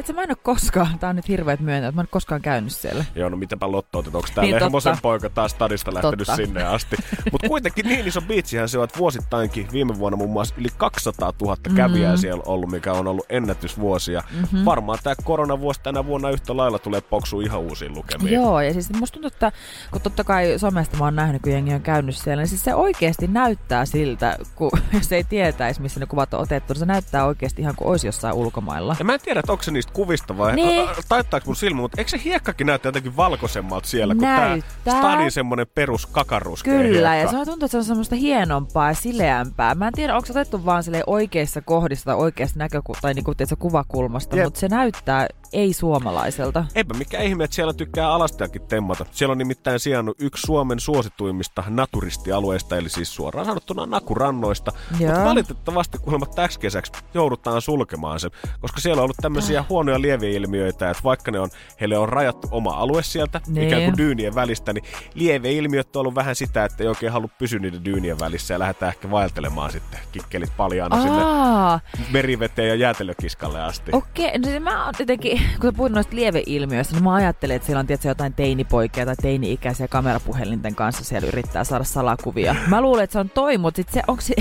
että 0.00 0.12
mä 0.12 0.22
en 0.22 0.30
ole 0.30 0.36
koskaan, 0.42 0.98
tää 0.98 1.10
on 1.10 1.16
nyt 1.16 1.28
hirveet 1.28 1.60
myöntää, 1.60 1.88
että 1.88 1.96
mä 1.96 2.00
en 2.00 2.04
ole 2.04 2.08
koskaan 2.10 2.42
käynyt 2.42 2.72
siellä. 2.72 3.04
Joo, 3.14 3.28
no 3.28 3.36
mitäpä 3.36 3.72
lotto 3.72 3.98
otet, 3.98 4.14
onko 4.14 4.28
tää 4.34 4.44
Niin, 4.44 4.54
Lehmosen 4.54 4.96
poika 5.02 5.30
taas 5.30 5.50
stadista 5.50 5.94
lähtenyt 5.94 6.18
Totta. 6.18 6.36
sinne 6.36 6.64
asti. 6.64 6.96
Mutta 7.32 7.48
kuitenkin 7.48 7.86
niin 7.88 8.06
iso 8.08 8.20
biitsihän 8.20 8.68
se 8.68 8.78
on, 8.78 8.84
että 8.84 8.98
vuosittainkin 8.98 9.68
viime 9.72 9.98
vuonna 9.98 10.16
muun 10.16 10.30
muassa 10.30 10.54
yli 10.58 10.68
200 10.76 11.32
000 11.42 11.56
kävijää 11.76 12.12
Mm. 12.14 12.18
siellä 12.18 12.42
ollut, 12.46 12.70
mikä 12.70 12.92
on 12.92 13.06
ollut 13.06 13.26
ennätysvuosia. 13.28 14.22
Mm-hmm. 14.32 14.64
Varmaan 14.64 14.98
tämä 15.02 15.14
koronavuosi 15.24 15.80
tänä 15.82 16.06
vuonna 16.06 16.30
yhtä 16.30 16.56
lailla 16.56 16.78
tulee 16.78 17.00
poksua 17.00 17.42
ihan 17.42 17.60
uusiin 17.60 17.94
lukemiin. 17.94 18.34
Joo, 18.34 18.60
ja 18.60 18.72
siis 18.72 18.90
musta 18.92 19.14
tuntuu, 19.14 19.26
että 19.28 19.52
kun 19.90 20.00
totta 20.00 20.24
kai 20.24 20.58
somesta 20.58 20.96
mä 20.96 21.04
oon 21.04 21.16
nähnyt, 21.16 21.42
kun 21.42 21.52
jengi 21.52 21.74
on 21.74 21.82
käynyt 21.82 22.16
siellä, 22.16 22.40
niin 22.40 22.48
siis 22.48 22.64
se 22.64 22.74
oikeasti 22.74 23.26
näyttää 23.26 23.84
siltä, 23.84 24.36
kun, 24.54 24.70
jos 24.92 25.12
ei 25.12 25.24
tietäisi, 25.24 25.82
missä 25.82 26.00
ne 26.00 26.06
kuvat 26.06 26.34
on 26.34 26.40
otettu, 26.40 26.72
niin 26.72 26.78
se 26.80 26.86
näyttää 26.86 27.24
oikeasti 27.26 27.62
ihan 27.62 27.74
kuin 27.76 27.88
olisi 27.88 28.06
jossain 28.06 28.34
ulkomailla. 28.34 28.96
Ja 28.98 29.04
mä 29.04 29.14
en 29.14 29.20
tiedä, 29.20 29.40
että 29.40 29.52
onko 29.52 29.64
se 29.64 29.70
niistä 29.70 29.85
kuvista 29.92 30.38
vai 30.38 30.54
Niin. 30.56 30.68
niin. 30.68 30.88
taittaako 31.08 31.44
mun 31.46 31.56
silmä, 31.56 31.80
mutta 31.80 32.00
eikö 32.00 32.10
se 32.10 32.20
hiekkakin 32.24 32.66
näyttää 32.66 32.88
jotenkin 32.88 33.16
valkoisemmalta 33.16 33.88
siellä, 33.88 34.14
kuin 34.14 34.22
Näyttää. 34.22 34.70
tää 34.84 34.98
stadin 34.98 35.30
semmonen 35.30 35.66
perus 35.74 36.06
kakaruskea 36.06 36.72
Kyllä, 36.82 37.08
ja 37.16 37.20
hiekka. 37.28 37.30
se 37.38 37.50
tuntuu, 37.50 37.66
että 37.66 37.68
se 37.68 37.76
on 37.78 37.84
semmoista 37.84 38.14
hienompaa 38.16 38.88
ja 38.88 38.94
sileämpää. 38.94 39.74
Mä 39.74 39.86
en 39.86 39.92
tiedä, 39.92 40.14
onko 40.14 40.26
se 40.26 40.32
otettu 40.32 40.64
vaan 40.64 40.82
sille 40.82 41.02
oikeissa 41.06 41.60
kohdissa 41.60 42.04
tai 42.04 42.14
oikeasta 42.14 42.58
näkökulmasta 42.58 43.02
tai 43.02 43.14
niinku, 43.14 43.34
tiedätkö, 43.34 43.56
kuvakulmasta, 43.56 44.36
Jep. 44.36 44.44
mutta 44.44 44.60
se 44.60 44.68
näyttää 44.68 45.26
ei-suomalaiselta. 45.52 46.64
Eipä 46.74 46.94
mikä 46.94 47.20
ihme, 47.22 47.44
että 47.44 47.54
siellä 47.54 47.72
tykkää 47.72 48.12
alastajakin 48.12 48.62
temmata. 48.62 49.06
Siellä 49.10 49.32
on 49.32 49.38
nimittäin 49.38 49.80
sijannut 49.80 50.16
yksi 50.20 50.42
Suomen 50.46 50.80
suosituimmista 50.80 51.64
naturistialueista, 51.68 52.76
eli 52.76 52.88
siis 52.88 53.14
suoraan 53.14 53.46
sanottuna 53.46 53.86
nakurannoista. 53.86 54.72
Joo. 55.00 55.10
Mutta 55.10 55.24
valitettavasti 55.24 55.98
kuulemma 55.98 56.26
täksi 56.26 56.60
kesäksi 56.60 56.92
joudutaan 57.14 57.62
sulkemaan 57.62 58.20
se, 58.20 58.30
koska 58.60 58.80
siellä 58.80 59.00
on 59.00 59.04
ollut 59.04 59.16
tämmöisiä 59.22 59.64
huonoja 59.68 60.00
lieveilmiöitä, 60.00 60.90
että 60.90 61.02
vaikka 61.04 61.30
ne 61.30 61.40
on, 61.40 61.48
heille 61.80 61.98
on 61.98 62.08
rajattu 62.08 62.48
oma 62.50 62.70
alue 62.70 63.02
sieltä, 63.02 63.40
Niin. 63.46 63.66
ikään 63.66 63.82
kuin 63.84 63.96
dyynien 63.96 64.34
välistä, 64.34 64.72
niin 64.72 64.84
lieveilmiöt 65.14 65.96
on 65.96 66.00
ollut 66.00 66.14
vähän 66.14 66.36
sitä, 66.36 66.64
että 66.64 66.82
ei 66.82 66.88
oikein 66.88 67.12
halua 67.12 67.28
pysyä 67.38 67.58
niiden 67.58 67.84
dyynien 67.84 68.18
välissä 68.20 68.54
ja 68.54 68.58
lähdetään 68.58 68.88
ehkä 68.92 69.10
vaeltelemaan 69.10 69.72
sitten 69.72 70.00
kikkelit 70.12 70.52
paljaana 70.56 71.02
sinne 71.02 71.22
Aa, 71.24 71.80
meriveteen 72.12 72.68
ja 72.68 72.74
jäätelökiskalle 72.74 73.62
asti. 73.62 73.90
okei. 73.94 74.38
No, 74.38 74.44
se 74.44 74.60
mä 74.60 74.84
oon 74.84 74.94
jotenkin, 74.98 75.35
kun 75.60 75.70
sä 75.70 75.76
puhut 75.76 75.92
noista 75.92 76.16
lieveilmiöistä, 76.16 76.94
niin 76.94 77.04
mä 77.04 77.14
ajattelen, 77.14 77.56
että 77.56 77.66
siellä 77.66 77.80
on 77.80 77.86
tietysti 77.86 78.08
jotain 78.08 78.34
teinipoikia 78.34 79.06
tai 79.06 79.14
teini-ikäisiä 79.22 79.88
kamerapuhelinten 79.88 80.74
kanssa 80.74 81.04
siellä 81.04 81.28
yrittää 81.28 81.64
saada 81.64 81.84
salakuvia. 81.84 82.56
Mä 82.68 82.80
luulen, 82.80 83.04
että 83.04 83.12
se 83.12 83.18
on 83.18 83.30
toi, 83.30 83.58
mutta 83.58 83.76
sit 83.76 83.88
se, 83.88 84.02
onko 84.08 84.22
se, 84.22 84.34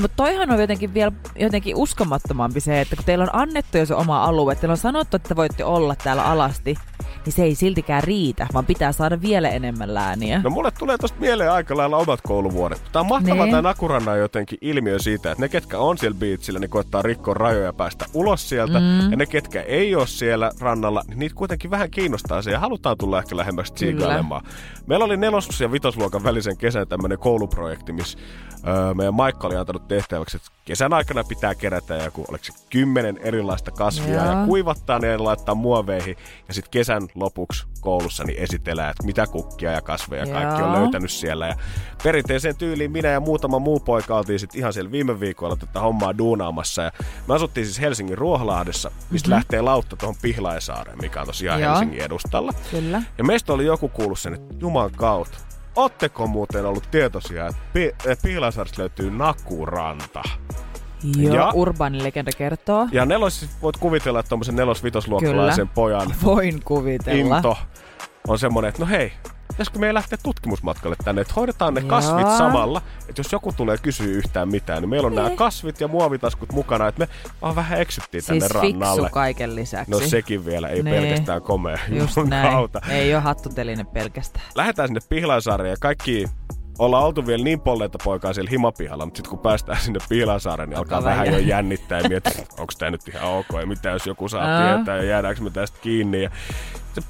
mutta 0.00 0.16
toihan 0.16 0.50
on 0.50 0.60
jotenkin 0.60 0.94
vielä 0.94 1.12
jotenkin 1.36 1.76
uskomattomampi 1.76 2.60
se, 2.60 2.80
että 2.80 2.96
kun 2.96 3.04
teillä 3.04 3.22
on 3.22 3.30
annettu 3.40 3.78
jo 3.78 3.86
se 3.86 3.94
oma 3.94 4.24
alue, 4.24 4.54
teillä 4.54 4.72
on 4.72 4.76
sanottu, 4.76 5.16
että 5.16 5.36
voitte 5.36 5.64
olla 5.64 5.94
täällä 6.04 6.24
alasti, 6.24 6.76
niin 7.24 7.32
se 7.32 7.42
ei 7.42 7.54
siltikään 7.54 8.02
riitä, 8.02 8.46
vaan 8.54 8.66
pitää 8.66 8.92
saada 8.92 9.22
vielä 9.22 9.48
enemmän 9.48 9.94
lääniä. 9.94 10.40
No 10.44 10.50
mulle 10.50 10.70
tulee 10.78 10.98
tosta 10.98 11.20
mieleen 11.20 11.52
aika 11.52 11.76
lailla 11.76 11.96
omat 11.96 12.20
kouluvuodet. 12.22 12.82
Tää 12.92 13.00
on 13.00 13.06
mahtavaa 13.06 13.44
Niin. 13.44 13.52
tää 13.52 13.62
Nakuranna 13.62 14.16
jotenkin 14.16 14.58
ilmiö 14.60 14.98
siitä, 14.98 15.30
että 15.32 15.42
ne 15.44 15.48
ketkä 15.48 15.78
on 15.78 15.98
siellä 15.98 16.18
biitsillä, 16.18 16.58
niin 16.58 16.70
koittaa 16.70 17.02
rikkoa 17.02 17.34
rajoja 17.34 17.64
ja 17.64 17.72
päästä 17.72 18.04
ulos 18.14 18.48
sieltä. 18.48 18.80
Mm. 18.80 19.10
Ja 19.10 19.16
ne 19.16 19.26
ketkä 19.26 19.62
ei 19.62 19.94
ole 19.94 20.06
siellä, 20.06 20.31
siellä 20.32 20.50
rannalla, 20.60 21.02
niin 21.08 21.18
niitä 21.18 21.34
kuitenkin 21.34 21.70
vähän 21.70 21.90
kiinnostaa 21.90 22.42
se 22.42 22.50
ja 22.50 22.58
halutaan 22.60 22.96
tulla 22.98 23.18
ehkä 23.18 23.36
lähemmäksi 23.36 23.72
tsiikailemaan. 23.72 24.44
Meillä 24.86 25.04
oli 25.04 25.16
nelos- 25.16 25.60
ja 25.60 25.72
vitosluokan 25.72 26.24
välisen 26.24 26.56
kesän 26.56 26.88
tämmöinen 26.88 27.18
kouluprojekti, 27.18 27.92
missä 27.92 28.18
öö, 28.68 28.94
meidän 28.94 29.14
Maikka 29.14 29.46
oli 29.46 29.56
antanut 29.56 29.88
tehtäväksi, 29.88 30.36
että 30.36 30.48
kesän 30.64 30.92
aikana 30.92 31.24
pitää 31.24 31.54
kerätä 31.54 31.94
joku, 31.94 32.24
oliko 32.28 32.44
se 32.44 32.52
kymmenen 32.70 33.18
erilaista 33.22 33.70
kasvia 33.70 34.14
Joo. 34.14 34.24
ja 34.24 34.46
kuivattaa 34.46 34.98
ne 34.98 35.06
ja 35.06 35.24
laittaa 35.24 35.54
muoveihin. 35.54 36.16
Ja 36.48 36.54
sitten 36.54 36.70
kesän 36.70 37.02
lopuksi 37.14 37.66
koulussa 37.80 38.24
niin 38.24 38.38
esitellään, 38.38 38.90
että 38.90 39.06
mitä 39.06 39.26
kukkia 39.26 39.72
ja 39.72 39.80
kasveja 39.80 40.26
kaikki 40.26 40.62
on 40.62 40.72
Joo. 40.72 40.80
löytänyt 40.80 41.10
siellä. 41.10 41.46
Ja 41.46 41.54
perinteiseen 42.02 42.56
tyyliin 42.56 42.92
minä 42.92 43.08
ja 43.08 43.20
muutama 43.20 43.58
muu 43.58 43.80
poika 43.80 44.16
oltiin 44.16 44.38
sitten 44.38 44.58
ihan 44.58 44.72
siellä 44.72 44.92
viime 44.92 45.20
viikolla 45.20 45.56
tätä 45.56 45.80
hommaa 45.80 46.18
duunaamassa. 46.18 46.82
Ja 46.82 46.92
me 47.28 47.34
asuttiin 47.34 47.66
siis 47.66 47.80
Helsingin 47.80 48.18
Ruoholahdessa, 48.18 48.90
mistä 49.10 49.28
mm-hmm. 49.28 49.34
lähtee 49.34 49.60
lautta 49.60 49.96
tuohon 49.96 50.16
Pihlaisaareen, 50.22 50.98
mikä 51.00 51.20
on 51.20 51.26
tosiaan 51.26 51.60
Joo. 51.60 51.70
Helsingin 51.70 52.02
edustalla. 52.02 52.52
Kyllä. 52.70 53.02
Ja 53.18 53.24
meistä 53.24 53.52
oli 53.52 53.64
joku 53.64 53.88
kuullut 53.88 54.18
sen, 54.18 54.34
että 54.34 54.54
Juman 54.60 54.90
kautta. 54.90 55.51
Ootteko 55.76 56.26
muuten 56.26 56.66
ollut 56.66 56.90
tietoisia, 56.90 57.46
että 57.46 57.60
Pi- 57.72 57.94
löytyy 58.78 59.10
Nakuranta? 59.10 60.22
Joo, 61.16 61.34
Ja- 61.34 61.50
urbaani 61.54 62.02
legenda 62.02 62.30
kertoo. 62.38 62.88
Ja 62.92 63.04
nelos, 63.06 63.46
voit 63.62 63.76
kuvitella, 63.76 64.20
että 64.20 64.28
tuommoisen 64.28 64.56
nelos-vitosluokkalaisen 64.56 65.68
pojan 65.68 66.14
Voin 66.24 66.60
kuvitella. 66.64 67.36
into 67.36 67.56
on 68.28 68.38
semmoinen, 68.38 68.68
että 68.68 68.82
no 68.82 68.88
hei, 68.88 69.12
pitäisikö 69.52 69.78
meidän 69.78 69.94
lähteä 69.94 70.18
tutkimusmatkalle 70.22 70.96
tänne, 71.04 71.20
että 71.20 71.34
hoidetaan 71.36 71.74
ne 71.74 71.80
Joo. 71.80 71.88
kasvit 71.88 72.26
samalla, 72.38 72.82
että 73.08 73.20
jos 73.20 73.32
joku 73.32 73.52
tulee 73.52 73.76
kysyä 73.78 74.06
yhtään 74.06 74.48
mitään, 74.48 74.82
niin 74.82 74.88
meillä 74.90 75.06
on 75.06 75.14
nämä 75.14 75.30
kasvit 75.30 75.80
ja 75.80 75.88
muovitaskut 75.88 76.52
mukana, 76.52 76.88
että 76.88 76.98
me 76.98 77.08
vaan 77.42 77.56
vähän 77.56 77.80
eksyttiin 77.80 78.24
tänne 78.24 78.40
Siis 78.48 78.60
fiksu 78.60 78.80
rannalle. 78.80 79.10
kaiken 79.10 79.54
lisäksi. 79.54 79.90
No 79.90 80.00
sekin 80.00 80.44
vielä, 80.44 80.68
ei 80.68 80.82
Niin. 80.82 80.94
pelkästään 80.96 81.42
komea. 81.42 81.78
Just 81.88 82.16
näin. 82.16 82.50
kautta. 82.52 82.80
Ei 82.88 83.14
ole 83.14 83.22
hattuteline 83.22 83.84
pelkästään. 83.84 84.44
Lähdetään 84.54 84.88
sinne 84.88 85.00
Pihlajasaareen 85.08 85.70
ja 85.70 85.76
kaikki 85.80 86.26
ollaan 86.78 87.04
oltu 87.04 87.26
vielä 87.26 87.44
niin 87.44 87.60
polleita 87.60 87.98
poikaa 88.04 88.32
siellä 88.32 88.50
himapihalla, 88.50 89.04
mutta 89.04 89.18
sitten 89.18 89.30
kun 89.30 89.38
päästään 89.38 89.80
sinne 89.80 89.98
Pihlajasaareen, 90.08 90.68
niin 90.70 90.78
alkaa 90.78 90.98
Alkaa 90.98 91.10
vähän 91.12 91.26
jo 91.32 91.38
jännittää 91.38 92.00
ja 92.00 92.08
miettiä, 92.08 92.32
onko 92.58 92.72
tämä 92.78 92.90
nyt 92.90 93.08
ihan 93.08 93.28
ok 93.30 93.46
ja 93.60 93.66
mitä 93.66 93.88
jos 93.90 94.06
joku 94.06 94.28
saa 94.28 94.44
Aa. 94.44 94.74
tietää 94.76 94.96
ja 94.96 95.02
jäädäänkö 95.04 95.42
me 95.42 95.50
tästä 95.50 95.78
kiinni. 95.82 96.22
Ja 96.22 96.30
se, 96.94 97.02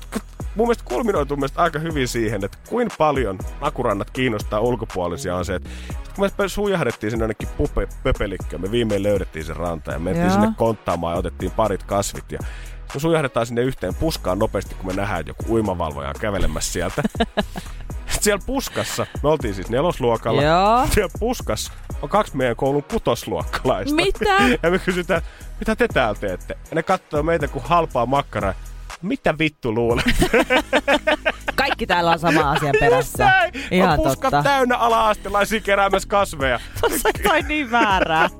mun 0.54 0.66
mielestä 0.66 0.84
kulminoituu 0.84 1.36
mielestä 1.36 1.62
aika 1.62 1.78
hyvin 1.78 2.08
siihen, 2.08 2.44
että 2.44 2.58
kuinka 2.68 2.94
paljon 2.98 3.38
nakurannat 3.60 4.10
kiinnostaa 4.10 4.60
ulkopuolisia 4.60 5.36
on 5.36 5.44
se, 5.44 5.54
että 5.54 5.70
kun 6.16 6.30
me 6.38 6.48
sujahdettiin 6.48 7.10
sinne 7.10 7.22
jonnekin 7.22 7.48
pupe, 7.56 7.88
pöpelikköön, 8.02 8.62
me 8.62 8.70
viimein 8.70 9.02
löydettiin 9.02 9.44
sen 9.44 9.56
ranta 9.56 9.92
ja 9.92 9.98
mentiin 9.98 10.24
Joo. 10.24 10.32
sinne 10.32 10.48
konttaamaan 10.56 11.14
ja 11.14 11.18
otettiin 11.18 11.50
parit 11.50 11.82
kasvit 11.82 12.32
ja 12.32 12.38
me 12.94 13.00
sujahdetaan 13.00 13.46
sinne 13.46 13.62
yhteen 13.62 13.94
puskaan 13.94 14.38
nopeasti, 14.38 14.74
kun 14.74 14.86
me 14.86 14.92
nähdään, 14.92 15.26
joku 15.26 15.42
uimavalvoja 15.48 16.08
on 16.08 16.14
kävelemässä 16.20 16.72
sieltä. 16.72 17.02
Sitten 18.12 18.22
siellä 18.24 18.42
puskassa, 18.46 19.06
me 19.22 19.28
oltiin 19.28 19.54
siis 19.54 19.70
nelosluokalla, 19.70 20.42
Joo. 20.42 20.86
siellä 20.90 21.12
puskassa 21.20 21.72
on 22.02 22.08
kaksi 22.08 22.36
meidän 22.36 22.56
koulun 22.56 22.82
kutosluokkalaista. 22.82 23.94
Mitä? 23.94 24.36
Ja 24.62 24.70
me 24.70 24.78
kysytään, 24.78 25.22
mitä 25.60 25.76
te 25.76 25.88
täällä 25.88 26.20
teette? 26.20 26.58
Ja 26.70 26.74
ne 26.74 26.82
katsoo 26.82 27.22
meitä 27.22 27.48
kuin 27.48 27.64
halpaa 27.64 28.06
makkaraa. 28.06 28.54
Mitä 29.02 29.38
vittu 29.38 29.74
luulet? 29.74 30.04
Kaikki 31.54 31.86
täällä 31.86 32.10
on 32.10 32.18
sama 32.18 32.50
asian 32.50 32.74
perässä. 32.80 33.24
Näin! 33.24 33.52
Ihan 33.70 33.90
on 33.90 33.96
puskat 33.96 34.30
totta. 34.30 34.42
täynnä 34.42 34.76
ala-astelaisia 34.76 35.60
keräämässä 35.60 36.08
kasveja. 36.08 36.60
Tossa 36.80 37.08
toi 37.22 37.42
niin 37.42 37.70
väärää. 37.70 38.30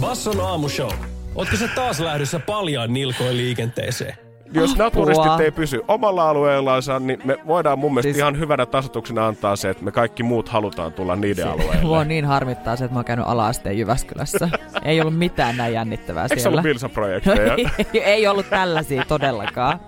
Basson 0.00 0.40
aamushow. 0.40 0.90
Ootko 1.34 1.56
se 1.56 1.68
taas 1.68 2.00
lähdössä 2.00 2.38
paljaan 2.38 2.92
nilkoin 2.92 3.36
liikenteeseen? 3.36 4.23
Jos 4.54 4.70
Apua. 4.72 4.84
naturistit 4.84 5.40
ei 5.40 5.50
pysy 5.50 5.82
omalla 5.88 6.28
alueellansa, 6.30 6.98
niin 7.00 7.20
me 7.24 7.36
voidaan 7.46 7.78
mun 7.78 7.90
mielestä 7.92 8.06
Siis- 8.06 8.16
ihan 8.16 8.38
hyvänä 8.38 8.66
tasotuksena 8.66 9.26
antaa 9.26 9.56
se, 9.56 9.70
että 9.70 9.84
me 9.84 9.92
kaikki 9.92 10.22
muut 10.22 10.48
halutaan 10.48 10.92
tulla 10.92 11.16
niiden 11.16 11.46
Mua 11.46 11.54
alueelle. 11.54 12.04
niin 12.04 12.24
harmittaa 12.24 12.76
se, 12.76 12.84
että 12.84 12.94
mä 12.94 12.98
oon 12.98 13.04
käynyt 13.04 13.26
ala-asteen 13.28 13.78
Jyväskylässä. 13.78 14.48
Ei 14.84 15.00
ollut 15.00 15.18
mitään 15.18 15.56
näin 15.56 15.74
jännittävää 15.74 16.22
Eikö 16.24 16.34
siellä. 16.36 16.48
ollut 16.50 16.64
Vilsa-projekteja? 16.64 17.54
ei, 17.94 18.02
ei 18.02 18.26
ollut 18.26 18.50
tällaisia 18.50 19.04
todellakaan. 19.08 19.80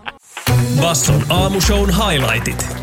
Basson 0.80 1.22
aamushown 1.30 1.90
highlightit. 1.90 2.76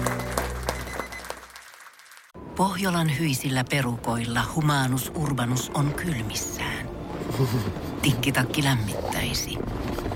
Pohjolan 2.56 3.08
hyisillä 3.20 3.64
perukoilla 3.72 4.42
humanus 4.56 5.12
urbanus 5.16 5.72
on 5.74 5.94
kylmissään. 5.94 6.88
Tikkitakki 8.02 8.64
lämmittäisi. 8.64 9.58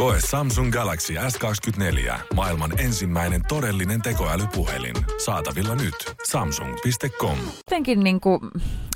Koe 0.00 0.16
Samsung 0.30 0.72
Galaxy 0.72 1.14
S24. 1.14 2.14
Maailman 2.34 2.80
ensimmäinen 2.80 3.42
todellinen 3.48 4.02
tekoälypuhelin. 4.02 4.94
Saatavilla 5.24 5.74
nyt. 5.74 5.94
Samsung.com. 6.30 7.38
Jotenkin 7.56 8.04
niinku, 8.04 8.40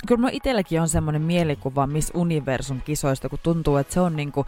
kyllä 0.07 0.19
mulla 0.19 0.29
itselläkin 0.33 0.81
on 0.81 0.89
semmoinen 0.89 1.21
mielikuva 1.21 1.87
Miss 1.87 2.11
Universum 2.13 2.81
kisoista, 2.81 3.29
kun 3.29 3.39
tuntuu, 3.43 3.77
että 3.77 3.93
se 3.93 3.99
on 3.99 4.15
niinku, 4.15 4.45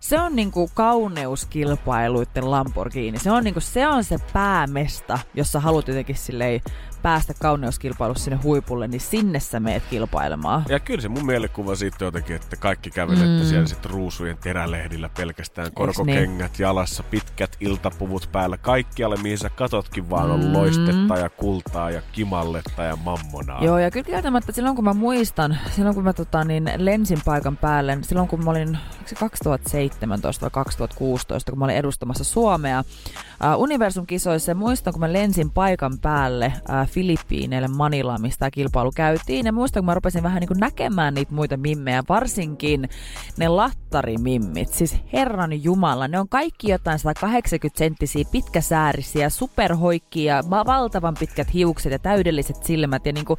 se 0.00 0.20
on 0.20 0.36
niinku 0.36 0.70
kauneuskilpailuiden 0.74 2.50
Lamborghini. 2.50 3.18
Se 3.18 3.30
on 3.30 3.44
niinku, 3.44 3.60
se 3.60 3.88
on 3.88 4.04
se 4.04 4.16
päämesta, 4.32 5.18
jossa 5.34 5.60
haluat 5.60 5.88
jotenkin 5.88 6.16
silleen 6.16 6.60
päästä 7.06 7.34
kauneuskilpailussa 7.40 8.24
sinne 8.24 8.38
huipulle, 8.42 8.88
niin 8.88 9.00
sinne 9.00 9.40
sä 9.40 9.60
meet 9.60 9.82
kilpailemaan. 9.90 10.64
Ja 10.68 10.80
kyllä 10.80 11.00
se 11.00 11.08
mun 11.08 11.26
mielikuva 11.26 11.74
siitä 11.76 12.04
jotenkin, 12.04 12.36
että 12.36 12.56
kaikki 12.56 12.90
kävelette 12.90 13.42
Mm. 13.42 13.48
siellä 13.48 13.66
sitten 13.66 13.90
ruusujen 13.90 14.36
terälehdillä 14.38 15.10
pelkästään, 15.16 15.64
niin? 15.66 15.74
korkokengät 15.74 16.58
jalassa, 16.58 17.02
pitkät 17.02 17.56
iltapuvut 17.60 18.28
päällä. 18.32 18.56
Kaikkialle, 18.56 19.16
mihin 19.16 19.38
sä 19.38 19.50
katotkin 19.50 20.10
vaan 20.10 20.30
on 20.30 20.44
Mm. 20.44 20.52
loistetta 20.52 21.16
ja 21.16 21.28
kultaa 21.30 21.90
ja 21.90 22.02
kimalletta 22.12 22.82
ja 22.82 22.96
mammonaa. 22.96 23.64
Joo, 23.64 23.78
ja 23.78 23.90
kyllä 23.90 24.06
kieltämättä 24.06 24.52
silloin 24.52 24.76
kun 24.76 24.84
mä 24.84 24.92
muistan, 24.94 25.58
silloin 25.70 25.94
kun 25.94 26.04
mä 26.04 26.12
tota, 26.12 26.44
niin 26.44 26.70
lensin 26.76 27.18
paikan 27.24 27.56
päälle, 27.56 27.94
niin 27.96 28.04
silloin 28.04 28.28
kun 28.28 28.44
mä 28.44 28.50
olin 28.50 28.68
oliko 28.68 29.08
se 29.08 29.14
2017 29.14 30.42
vai 30.42 30.50
2016, 30.50 31.52
kun 31.52 31.58
mä 31.58 31.64
olin 31.64 31.76
edustamassa 31.76 32.24
Suomea 32.24 32.80
uh, 32.80 33.62
Universum-kisoissa, 33.62 34.50
ja 34.50 34.54
muistan 34.54 34.92
kun 34.92 35.00
mä 35.00 35.12
lensin 35.12 35.50
paikan 35.50 35.98
päälle 35.98 36.52
uh, 36.56 36.88
Filippiineille 36.96 37.68
Manilaan, 37.68 38.22
mistä 38.22 38.38
tämä 38.38 38.50
kilpailu 38.50 38.90
käytiin, 38.94 39.46
ja 39.46 39.52
muistan 39.52 39.80
kun 39.80 39.86
mä 39.86 39.94
rupesin 39.94 40.22
vähän 40.22 40.40
niin 40.40 40.48
kuin 40.48 40.60
näkemään 40.60 41.14
niitä 41.14 41.34
muita 41.34 41.56
mimmejä, 41.56 42.02
varsinkin 42.08 42.88
ne 43.36 43.48
lattarimimmit, 43.48 44.68
siis 44.68 44.96
Herran 45.12 45.64
Jumala, 45.64 46.08
ne 46.08 46.20
on 46.20 46.28
kaikki 46.28 46.70
jotain 46.70 46.98
180 46.98 47.78
senttisiä, 47.78 48.24
pitkäsäärisiä, 48.32 49.28
superhoikkia, 49.28 50.42
va- 50.50 50.66
valtavan 50.66 51.14
pitkät 51.18 51.54
hiukset 51.54 51.92
ja 51.92 51.98
täydelliset 51.98 52.64
silmät 52.64 53.06
ja 53.06 53.12
niinku 53.12 53.38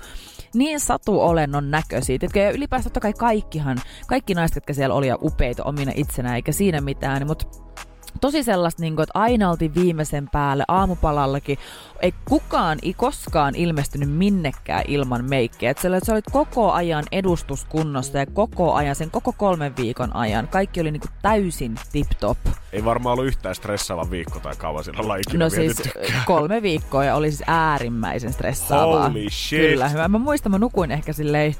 niin 0.53 0.79
satuolennon 0.79 1.71
näköisiä. 1.71 2.17
Ja 2.35 2.51
ylipäänsä 2.51 2.89
totta 2.89 2.99
kai 2.99 3.13
kaikkihan, 3.13 3.77
kaikki 4.07 4.33
naiset, 4.33 4.55
jotka 4.55 4.73
siellä 4.73 4.95
oli 4.95 5.07
ja 5.07 5.17
upeita 5.21 5.63
omina 5.63 5.91
itsenään, 5.95 6.35
eikä 6.35 6.51
siinä 6.51 6.81
mitään, 6.81 7.27
mutta 7.27 7.45
tosi 8.19 8.43
sellaista, 8.43 8.81
niin 8.81 8.95
kuin, 8.95 9.03
että 9.03 9.19
aina 9.19 9.49
oltiin 9.49 9.75
viimeisen 9.75 10.29
päälle 10.29 10.63
aamupalallakin. 10.67 11.57
Ei 12.01 12.13
kukaan 12.25 12.77
ei 12.81 12.93
koskaan 12.93 13.55
ilmestynyt 13.55 14.09
minnekään 14.11 14.83
ilman 14.87 15.25
meikkiä. 15.29 15.69
Että 15.71 15.81
sä 15.81 16.13
olit- 16.13 16.31
koko 16.31 16.71
ajan 16.71 17.03
edustuskunnossa 17.11 18.17
ja 18.17 18.25
koko 18.25 18.73
ajan, 18.73 18.95
sen 18.95 19.11
koko 19.11 19.33
kolmen 19.33 19.75
viikon 19.77 20.15
ajan. 20.15 20.47
Kaikki 20.47 20.81
oli 20.81 20.91
niin 20.91 21.01
kuin 21.01 21.11
täysin 21.21 21.75
tip-top. 21.91 22.37
Ei 22.73 22.85
varmaan 22.85 23.13
ollut 23.13 23.25
yhtään 23.25 23.55
stressaava 23.55 24.11
viikko 24.11 24.39
tai 24.39 24.55
kauan 24.57 24.83
siellä 24.83 25.01
olla 25.01 25.15
ikinä 25.15 25.43
No 25.45 25.49
siis 25.49 25.77
mietittykään. 25.77 26.23
kolme 26.25 26.61
viikkoa 26.61 27.03
ja 27.05 27.15
oli 27.15 27.31
siis 27.31 27.43
äärimmäisen 27.47 28.33
stressaavaa. 28.33 29.09
Holy 29.09 29.29
shit. 29.29 29.59
Kyllä, 29.59 29.89
hyvä. 29.89 30.07
Mä 30.07 30.17
muistan, 30.17 30.51
mä 30.51 30.57
nukuin 30.57 30.91
ehkä 30.91 31.13
silleen, 31.13 31.55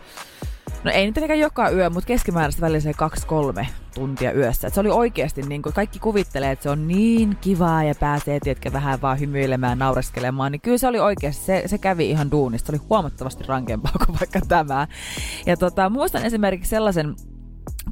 no 0.83 0.91
ei 0.91 1.05
nyt 1.05 1.13
tietenkään 1.13 1.39
joka 1.39 1.69
yö, 1.69 1.89
mutta 1.89 2.07
keskimääräistä 2.07 2.61
välillä 2.61 2.79
se 2.79 2.93
kaksi-kolme 2.93 3.67
tuntia 3.95 4.31
yössä. 4.33 4.67
Et 4.67 4.73
se 4.73 4.79
oli 4.79 4.89
oikeasti 4.89 5.41
niin 5.41 5.61
kuin 5.61 5.73
kaikki 5.73 5.99
kuvittelee, 5.99 6.51
että 6.51 6.63
se 6.63 6.69
on 6.69 6.87
niin 6.87 7.37
kivaa 7.41 7.83
ja 7.83 7.95
pääsee, 7.95 8.39
tietkä 8.39 8.73
vähän 8.73 9.01
vaan 9.01 9.19
hymyilemään, 9.19 9.79
naureskelemaan, 9.79 10.51
niin 10.51 10.61
kyllä 10.61 10.77
se 10.77 10.87
oli 10.87 10.99
oikeasti, 10.99 11.45
se, 11.45 11.63
se 11.65 11.77
kävi 11.77 12.09
ihan 12.09 12.31
duunista. 12.31 12.67
Se 12.67 12.71
oli 12.71 12.87
huomattavasti 12.89 13.43
rankempaa 13.47 13.91
kuin 14.05 14.19
vaikka 14.19 14.39
tämä. 14.47 14.87
Ja 15.45 15.57
tota, 15.57 15.89
muistan 15.89 16.25
esimerkiksi 16.25 16.69
sellaisen 16.69 17.15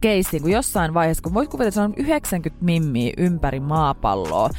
keissin, 0.01 0.41
kun 0.41 0.51
jossain 0.51 0.93
vaiheessa, 0.93 1.23
kun 1.23 1.33
voit 1.33 1.49
kuvitella, 1.49 1.67
että 1.67 1.97
se 1.97 2.01
on 2.01 2.07
90 2.07 2.65
mimmiä 2.65 3.13
ympäri 3.17 3.59
maapalloa, 3.59 4.49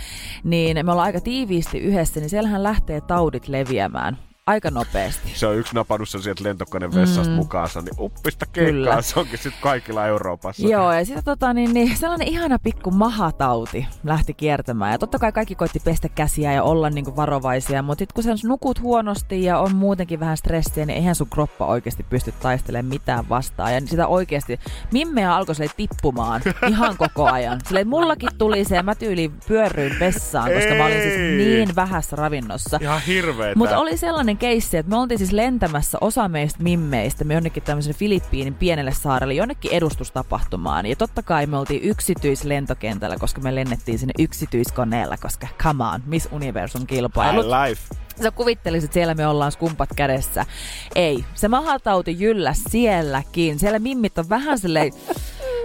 niin 0.44 0.86
me 0.86 0.92
ollaan 0.92 1.06
aika 1.06 1.20
tiiviisti 1.20 1.78
yhdessä, 1.78 2.20
niin 2.20 2.30
siellähän 2.30 2.62
lähtee 2.62 3.00
taudit 3.00 3.48
leviämään 3.48 4.18
aika 4.46 4.70
nopeasti. 4.70 5.32
Se 5.34 5.46
on 5.46 5.56
yksi 5.56 5.74
napannut 5.74 6.08
sen 6.08 6.22
sieltä 6.22 6.44
lentokoneen 6.44 6.94
vessasta 6.94 7.32
mm. 7.32 7.36
mukaansa, 7.36 7.80
niin 7.80 7.94
uppista 7.98 8.46
keikkaa, 8.46 8.72
Kyllä. 8.72 9.02
se 9.02 9.20
onkin 9.20 9.38
sitten 9.38 9.62
kaikilla 9.62 10.06
Euroopassa. 10.06 10.68
Joo, 10.68 10.92
ja 10.92 11.04
sitten 11.04 11.24
tota, 11.24 11.52
niin, 11.52 11.74
niin, 11.74 11.96
sellainen 11.96 12.28
ihana 12.28 12.58
pikku 12.58 12.90
mahatauti 12.90 13.86
lähti 14.04 14.34
kiertämään. 14.34 14.92
Ja 14.92 14.98
totta 14.98 15.18
kai 15.18 15.32
kaikki 15.32 15.54
koitti 15.54 15.80
pestä 15.84 16.08
käsiä 16.08 16.52
ja 16.52 16.62
olla 16.62 16.90
niin 16.90 17.04
kuin 17.04 17.16
varovaisia, 17.16 17.82
mutta 17.82 18.02
sitten 18.02 18.14
kun 18.14 18.38
sä 18.38 18.48
nukut 18.48 18.80
huonosti 18.80 19.44
ja 19.44 19.58
on 19.58 19.74
muutenkin 19.74 20.20
vähän 20.20 20.36
stressiä, 20.36 20.86
niin 20.86 20.96
eihän 20.96 21.14
sun 21.14 21.30
kroppa 21.30 21.66
oikeasti 21.66 22.02
pysty 22.02 22.32
taistelemaan 22.32 22.90
mitään 22.90 23.28
vastaan. 23.28 23.74
Ja 23.74 23.80
sitä 23.80 24.06
oikeasti, 24.06 24.60
mimmeä 24.92 25.34
alkoi 25.34 25.54
sille 25.54 25.70
tippumaan 25.76 26.42
ihan 26.70 26.96
koko 26.96 27.24
ajan. 27.30 27.60
Sille 27.68 27.84
mullakin 27.84 28.28
tuli 28.38 28.64
se, 28.64 28.76
ja 28.76 28.82
mä 28.82 28.94
tyyliin 28.94 29.32
pyörryin 29.48 29.96
vessaan, 30.00 30.50
koska 30.52 30.70
Ei. 30.70 30.78
mä 30.78 30.86
olin 30.86 31.02
siis 31.02 31.16
niin 31.16 31.76
vähässä 31.76 32.16
ravinnossa. 32.16 32.78
Ihan 32.82 33.00
hirveetä. 33.00 33.58
Mutta 33.58 33.78
oli 33.78 33.96
sellainen 33.96 34.35
keissi, 34.38 34.76
että 34.76 34.90
me 34.90 34.96
oltiin 34.96 35.18
siis 35.18 35.32
lentämässä 35.32 35.98
osa 36.00 36.28
meistä 36.28 36.62
mimmeistä, 36.62 37.24
me 37.24 37.34
jonnekin 37.34 37.62
tämmöisen 37.62 37.94
Filippiinin 37.94 38.54
pienelle 38.54 38.92
saarelle, 38.92 39.34
jonnekin 39.34 39.72
edustustapahtumaan. 39.72 40.86
Ja 40.86 40.96
totta 40.96 41.22
kai 41.22 41.46
me 41.46 41.58
oltiin 41.58 41.82
yksityislentokentällä, 41.82 43.16
koska 43.16 43.40
me 43.40 43.54
lennettiin 43.54 43.98
sinne 43.98 44.12
yksityiskoneella, 44.18 45.16
koska 45.16 45.46
come 45.62 45.84
on, 45.84 46.02
Miss 46.06 46.28
Universum 46.32 46.86
kilpailut. 46.86 47.46
life. 47.46 47.94
Sä 48.22 48.30
kuvittelisit, 48.30 48.88
että 48.88 48.94
siellä 48.94 49.14
me 49.14 49.26
ollaan 49.26 49.52
skumpat 49.52 49.88
kädessä. 49.96 50.46
Ei, 50.94 51.24
se 51.34 51.48
mahatauti 51.48 52.16
jyllä 52.18 52.54
sielläkin. 52.68 53.58
Siellä 53.58 53.78
mimmit 53.78 54.18
on 54.18 54.28
vähän 54.28 54.58
silleen 54.58 54.92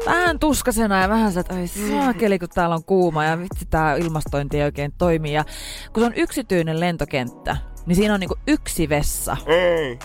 vähän 0.05 0.39
tuskasena 0.39 1.01
ja 1.01 1.09
vähän 1.09 1.37
että 1.37 1.55
ai 1.55 1.67
saakeli, 1.67 2.39
kun 2.39 2.49
täällä 2.49 2.75
on 2.75 2.83
kuuma 2.83 3.25
ja 3.25 3.39
vitsi 3.39 3.65
tää 3.69 3.95
ilmastointi 3.95 4.57
ei 4.57 4.63
oikein 4.63 4.93
toimii. 4.97 5.33
Ja 5.33 5.45
kun 5.93 6.03
se 6.03 6.07
on 6.07 6.13
yksityinen 6.15 6.79
lentokenttä, 6.79 7.57
niin 7.85 7.95
siinä 7.95 8.13
on 8.13 8.19
niinku 8.19 8.37
yksi 8.47 8.89
vessa. 8.89 9.37
Ei. 9.45 9.99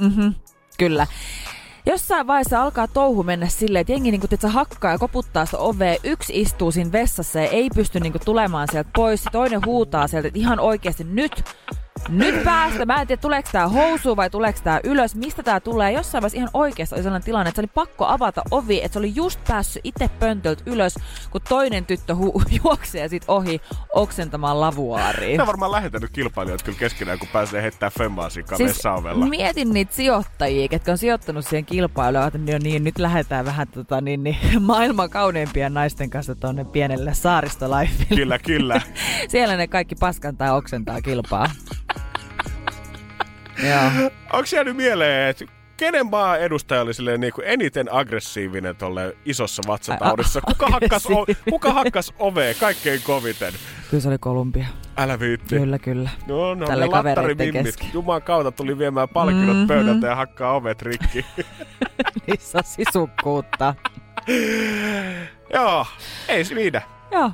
Mhm, 0.00 0.28
kyllä. 0.78 1.06
Jossain 1.86 2.26
vaiheessa 2.26 2.62
alkaa 2.62 2.88
touhu 2.88 3.22
mennä 3.22 3.48
silleen, 3.48 3.80
että 3.80 3.92
jengi 3.92 4.10
niinku, 4.10 4.26
että 4.30 4.48
hakkaa 4.48 4.92
ja 4.92 4.98
koputtaa 4.98 5.44
sitä 5.44 5.58
ovea. 5.58 5.96
Yksi 6.04 6.40
istuu 6.40 6.70
siinä 6.70 6.92
vessassa 6.92 7.40
ja 7.40 7.48
ei 7.48 7.70
pysty 7.74 8.00
niinku 8.00 8.18
tulemaan 8.24 8.68
sieltä 8.70 8.90
pois. 8.96 9.24
Toinen 9.32 9.66
huutaa 9.66 10.08
sieltä, 10.08 10.28
että 10.28 10.40
ihan 10.40 10.60
oikeasti 10.60 11.04
nyt 11.04 11.44
nyt 12.08 12.44
päästä. 12.44 12.86
Mä 12.86 13.00
en 13.00 13.06
tiedä, 13.06 13.20
tuleeko 13.20 13.48
tää 13.52 13.68
housu 13.68 14.16
vai 14.16 14.30
tuleeko 14.30 14.58
tää 14.64 14.80
ylös, 14.84 15.14
mistä 15.14 15.42
tää 15.42 15.60
tulee. 15.60 15.92
Jossain 15.92 16.22
vaiheessa 16.22 16.38
ihan 16.38 16.50
oikeassa 16.54 16.96
oli 16.96 17.02
sellainen 17.02 17.24
tilanne, 17.24 17.48
että 17.48 17.56
se 17.56 17.60
oli 17.60 17.70
pakko 17.74 18.06
avata 18.06 18.42
ovi, 18.50 18.82
että 18.82 18.92
se 18.92 18.98
oli 18.98 19.12
just 19.14 19.40
päässyt 19.48 19.80
itse 19.84 20.08
pöntöltä 20.08 20.62
ylös, 20.66 20.94
kun 21.30 21.40
toinen 21.48 21.86
tyttö 21.86 22.14
hu- 22.14 22.44
juoksee 22.64 23.08
sit 23.08 23.24
ohi 23.28 23.60
oksentamaan 23.92 24.60
lavuaariin. 24.60 25.40
Mä 25.40 25.46
varmaan 25.46 25.72
lähetänyt 25.72 26.10
kilpailijoita 26.10 26.64
kyllä 26.64 26.78
keskenään, 26.78 27.18
kun 27.18 27.28
pääsee 27.32 27.62
heittää 27.62 27.90
femmaa 27.90 28.30
siis 28.30 28.46
mietin 29.28 29.72
niitä 29.72 29.94
sijoittajia, 29.94 30.68
ketkä 30.68 30.92
on 30.92 30.98
sijoittanut 30.98 31.46
siihen 31.46 31.64
kilpailuun, 31.64 32.26
että 32.26 32.38
niin, 32.38 32.62
niin, 32.62 32.84
nyt 32.84 32.98
lähdetään 32.98 33.44
vähän 33.44 33.68
tota, 33.68 34.00
niin, 34.00 34.24
niin, 34.24 34.36
maailman 34.62 35.10
kauneimpien 35.10 35.74
naisten 35.74 36.10
kanssa 36.10 36.34
tuonne 36.34 36.64
pienelle 36.64 37.14
saaristolaifille. 37.14 38.16
Kyllä, 38.16 38.38
kyllä. 38.38 38.80
Siellä 39.28 39.56
ne 39.56 39.66
kaikki 39.66 39.94
paskantaa 39.94 40.54
oksentaa 40.54 41.02
kilpaa. 41.02 41.50
Onko 44.32 44.46
jäänyt 44.54 44.76
mieleen, 44.76 45.28
että 45.28 45.44
kenen 45.76 46.06
maa 46.10 46.36
edustaja 46.36 46.80
oli 46.80 46.94
silleen 46.94 47.20
niin 47.20 47.32
kuin 47.32 47.46
eniten 47.46 47.94
aggressiivinen 47.94 48.76
tolle 48.76 49.16
isossa 49.24 49.62
vatsataudissa? 49.66 50.40
Kuka 50.40 50.66
hakkas, 50.66 51.06
o- 51.06 51.26
kuka 51.50 51.72
hakkas 51.72 52.12
ovea 52.18 52.54
kaikkein 52.54 53.02
koviten? 53.02 53.52
Kyllä 53.90 54.00
se 54.00 54.08
oli 54.08 54.18
Kolumbia. 54.18 54.66
Älä 54.96 55.20
viitti. 55.20 55.56
Kyllä, 55.58 55.78
kyllä. 55.78 56.10
No, 56.26 56.54
no 56.54 56.66
Tälle 56.66 56.84
ne 56.86 56.90
lattarimimmit. 56.90 57.88
Juman 57.92 58.22
kautta 58.22 58.52
tuli 58.52 58.78
viemään 58.78 59.08
palkinnot 59.08 59.48
mm-hmm. 59.48 59.66
pöydältä 59.68 60.06
ja 60.06 60.16
hakkaa 60.16 60.52
ovet 60.52 60.82
rikki. 60.82 61.26
Niissä 62.26 62.58
on 62.58 62.64
sisukkuutta. 62.64 63.74
Joo, 65.54 65.86
ei 66.28 66.44
siinä. 66.44 66.82
Joo, 67.10 67.30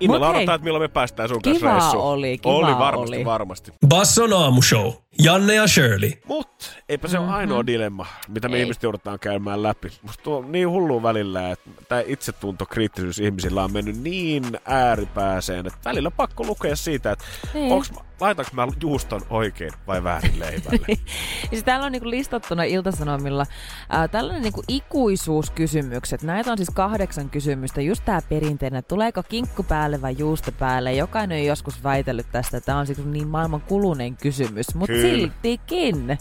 Innolla 0.00 0.28
odotetaan, 0.28 0.56
että 0.56 0.64
milloin 0.64 0.82
me 0.82 0.88
päästään 0.88 1.28
sun 1.28 1.42
kanssa 1.42 1.72
reissuun. 1.72 2.04
oli, 2.04 2.38
kiva 2.38 2.54
oli. 2.54 2.78
varmasti, 2.78 3.16
oli. 3.16 3.24
varmasti. 3.24 3.72
Basson 3.88 4.32
aamushow. 4.32 4.92
Janne 5.18 5.54
ja 5.54 5.66
Shirley. 5.66 6.12
Mut 6.28 6.76
eipä 6.88 7.08
se 7.08 7.18
ole 7.18 7.30
ainoa 7.30 7.66
dilemma, 7.66 8.06
mitä 8.28 8.48
me 8.48 8.56
Ei. 8.56 8.62
ihmiset 8.62 8.82
joudutaan 8.82 9.18
käymään 9.18 9.62
läpi. 9.62 9.92
Musta 10.02 10.22
tuo 10.22 10.38
on 10.38 10.52
niin 10.52 10.70
hullu 10.70 11.02
välillä, 11.02 11.50
että 11.50 11.70
tämä 11.88 12.02
itsetunto, 12.06 12.66
kriittisyys 12.66 13.18
ihmisillä 13.18 13.64
on 13.64 13.72
mennyt 13.72 14.02
niin 14.02 14.44
ääripääseen, 14.64 15.66
että 15.66 15.78
välillä 15.84 16.06
on 16.06 16.12
pakko 16.12 16.44
lukea 16.44 16.76
siitä, 16.76 17.12
että 17.12 17.24
niin. 17.54 17.72
onks, 17.72 17.92
laitanko 18.20 18.50
mä 18.54 18.68
juuston 18.82 19.20
oikein 19.30 19.72
vai 19.86 20.04
väärin 20.04 20.40
leivälle. 20.40 20.86
ja 21.42 21.48
siis 21.50 21.64
täällä 21.64 21.86
on 21.86 21.92
niinku 21.92 22.10
listattuna 22.10 22.64
iltasanomilla 22.64 23.46
ää, 23.88 24.08
tällainen 24.08 24.42
niinku 24.42 24.62
ikuisuuskysymykset. 24.68 26.22
Näitä 26.22 26.52
on 26.52 26.58
siis 26.58 26.70
kahdeksan 26.70 27.30
kysymystä. 27.30 27.80
Just 27.80 28.04
tää 28.04 28.22
perinteinen, 28.28 28.78
että 28.78 28.88
tuleeko 28.88 29.22
kinkku 29.22 29.62
päälle 29.62 30.02
vai 30.02 30.14
juusto 30.18 30.52
päälle. 30.52 30.92
Jokainen 30.92 31.38
on 31.38 31.46
joskus 31.46 31.84
väitellyt 31.84 32.26
tästä, 32.32 32.56
että 32.56 32.66
tämä 32.66 32.78
on 32.78 32.86
siis 32.86 33.04
niin 33.04 33.28
maailman 33.28 33.60
kulunein 33.60 34.16
kysymys. 34.16 34.74
Mutta 34.74 34.92
siltikin 35.10 36.18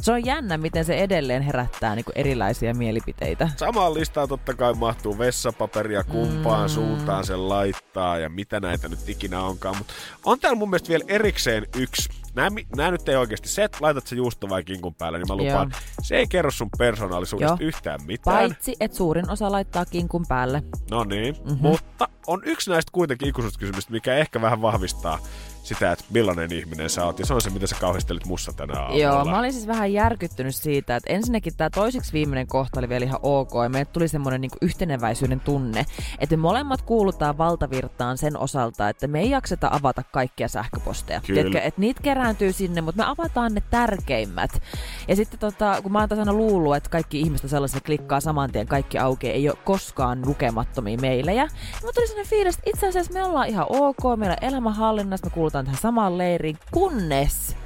se 0.00 0.12
on 0.12 0.24
jännä, 0.24 0.58
miten 0.58 0.84
se 0.84 0.96
edelleen 0.96 1.42
herättää 1.42 1.94
niin 1.94 2.04
erilaisia 2.14 2.74
mielipiteitä. 2.74 3.48
Samaan 3.56 3.94
listaan 3.94 4.28
totta 4.28 4.54
kai 4.54 4.74
mahtuu 4.74 5.18
vessapaperia, 5.18 6.04
kumpaan 6.04 6.70
mm. 6.70 6.74
suuntaan 6.74 7.26
sen 7.26 7.48
laittaa 7.48 8.18
ja 8.18 8.28
mitä 8.28 8.60
näitä 8.60 8.88
nyt 8.88 9.08
ikinä 9.08 9.42
onkaan. 9.42 9.76
Mutta 9.78 9.94
on 10.24 10.40
täällä 10.40 10.58
mun 10.58 10.70
mielestä 10.70 10.88
vielä 10.88 11.04
erikseen 11.08 11.66
yksi. 11.76 12.25
Nämä, 12.36 12.60
nämä 12.76 12.90
nyt 12.90 13.08
ei 13.08 13.16
oikeasti, 13.16 13.48
se, 13.48 13.64
että 13.64 13.78
laitat 13.80 14.06
se 14.06 14.16
juusto 14.16 14.48
vai 14.48 14.64
kinkun 14.64 14.94
päälle, 14.94 15.18
niin 15.18 15.28
mä 15.28 15.36
lupaan, 15.36 15.70
Joo. 15.70 15.80
se 16.02 16.16
ei 16.16 16.26
kerro 16.26 16.50
sun 16.50 16.68
persoonallisuudesta 16.78 17.56
Joo. 17.62 17.68
yhtään 17.68 18.00
mitään. 18.06 18.36
Paitsi, 18.36 18.76
että 18.80 18.96
suurin 18.96 19.30
osa 19.30 19.52
laittaa 19.52 19.84
kinkun 19.84 20.26
päälle. 20.28 20.62
No 20.90 21.04
niin, 21.04 21.36
mm-hmm. 21.44 21.58
mutta 21.62 22.08
on 22.26 22.42
yksi 22.44 22.70
näistä 22.70 22.92
kuitenkin 22.92 23.28
ikuisuuskysymystä, 23.28 23.92
mikä 23.92 24.14
ehkä 24.14 24.40
vähän 24.40 24.62
vahvistaa 24.62 25.18
sitä, 25.66 25.92
että 25.92 26.04
millainen 26.10 26.52
ihminen 26.52 26.90
sä 26.90 27.04
oot. 27.04 27.18
Ja 27.18 27.26
se 27.26 27.34
on 27.34 27.40
se, 27.40 27.50
mitä 27.50 27.66
sä 27.66 27.76
kauhistelit 27.80 28.26
mussa 28.26 28.52
tänä 28.52 28.80
aamulla. 28.80 29.02
Joo, 29.02 29.24
mä 29.24 29.38
olin 29.38 29.52
siis 29.52 29.66
vähän 29.66 29.92
järkyttynyt 29.92 30.54
siitä, 30.54 30.96
että 30.96 31.12
ensinnäkin 31.12 31.56
tämä 31.56 31.70
toiseksi 31.70 32.12
viimeinen 32.12 32.46
kohta 32.46 32.80
oli 32.80 32.88
vielä 32.88 33.04
ihan 33.04 33.20
ok. 33.22 33.50
Ja 33.62 33.68
meille 33.68 33.90
tuli 33.92 34.08
semmoinen 34.08 34.40
niin 34.40 34.50
yhteneväisyyden 34.62 35.40
tunne, 35.40 35.86
että 36.18 36.36
me 36.36 36.40
molemmat 36.40 36.82
kuulutaan 36.82 37.38
valtavirtaan 37.38 38.18
sen 38.18 38.38
osalta, 38.38 38.88
että 38.88 39.06
me 39.06 39.20
ei 39.20 39.30
jakseta 39.30 39.68
avata 39.72 40.02
kaikkia 40.02 40.48
sähköposteja. 40.48 41.20
Tiedätkö, 41.20 41.60
että 41.60 41.80
niitä 41.80 42.02
kerääntyy 42.26 42.52
sinne, 42.52 42.80
mutta 42.80 43.02
me 43.02 43.10
avataan 43.10 43.54
ne 43.54 43.62
tärkeimmät. 43.70 44.62
Ja 45.08 45.16
sitten 45.16 45.40
tota, 45.40 45.78
kun 45.82 45.92
mä 45.92 46.00
oon 46.00 46.18
aina 46.18 46.32
luullut, 46.32 46.76
että 46.76 46.90
kaikki 46.90 47.20
ihmiset 47.20 47.50
sellaisia 47.50 47.80
klikkaa 47.80 48.20
saman 48.20 48.52
tien, 48.52 48.66
kaikki 48.66 48.98
aukeaa, 48.98 49.34
ei 49.34 49.48
ole 49.48 49.58
koskaan 49.64 50.22
lukemattomia 50.26 50.98
meilejä. 50.98 51.42
Ja 51.42 51.86
mä 51.86 51.92
tuli 51.94 52.06
sinne 52.06 52.24
fiilis, 52.24 52.54
että 52.54 52.70
itse 52.70 52.88
asiassa 52.88 53.12
me 53.12 53.24
ollaan 53.24 53.48
ihan 53.48 53.66
ok, 53.68 53.98
meillä 54.16 54.36
on 54.42 54.48
elämänhallinnassa, 54.48 55.26
me 55.26 55.30
kuulutaan 55.30 55.64
tähän 55.64 55.80
samaan 55.80 56.18
leiriin, 56.18 56.58
kunnes 56.70 57.56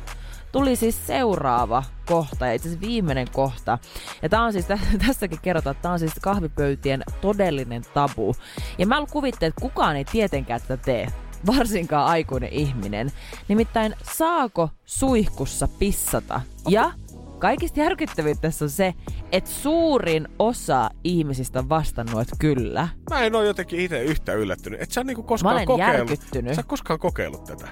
tuli 0.52 0.76
siis 0.76 1.06
seuraava 1.06 1.82
kohta, 2.06 2.46
ja 2.46 2.52
itse 2.52 2.68
asiassa 2.68 2.86
viimeinen 2.86 3.26
kohta. 3.32 3.78
Ja 4.22 4.28
tää 4.28 4.42
on 4.42 4.52
siis, 4.52 4.66
tässäkin 5.06 5.38
kerrotaan, 5.42 5.72
että 5.72 5.82
tää 5.82 5.92
on 5.92 5.98
siis 5.98 6.12
kahvipöytien 6.22 7.02
todellinen 7.20 7.82
tabu. 7.94 8.36
Ja 8.78 8.86
mä 8.86 9.06
kuvittelen, 9.10 9.48
että 9.48 9.60
kukaan 9.60 9.96
ei 9.96 10.04
tietenkään 10.04 10.60
tätä 10.60 10.82
tee 10.84 11.08
varsinkaan 11.46 12.06
aikuinen 12.06 12.52
ihminen. 12.52 13.12
Nimittäin 13.48 13.94
saako 14.12 14.70
suihkussa 14.84 15.68
pissata? 15.68 16.40
Ja 16.68 16.92
kaikista 17.38 17.80
järkyttävintä 17.80 18.40
tässä 18.40 18.64
on 18.64 18.70
se, 18.70 18.94
että 19.32 19.50
suurin 19.50 20.28
osa 20.38 20.90
ihmisistä 21.04 21.58
on 21.58 21.68
vastannut, 21.68 22.20
että 22.20 22.36
kyllä. 22.38 22.88
Mä 23.10 23.20
en 23.20 23.34
ole 23.34 23.46
jotenkin 23.46 23.80
itse 23.80 24.02
yhtä 24.02 24.32
yllättynyt. 24.32 24.82
Et 24.82 24.92
sä 24.92 25.04
niinku 25.04 25.22
koskaan 25.22 25.54
mä 25.54 25.56
olen 25.56 25.66
kokeillut. 25.66 25.98
järkyttynyt. 26.10 26.54
Sä 26.54 26.62
koskaan 26.62 27.00
kokeillut 27.00 27.44
tätä. 27.44 27.68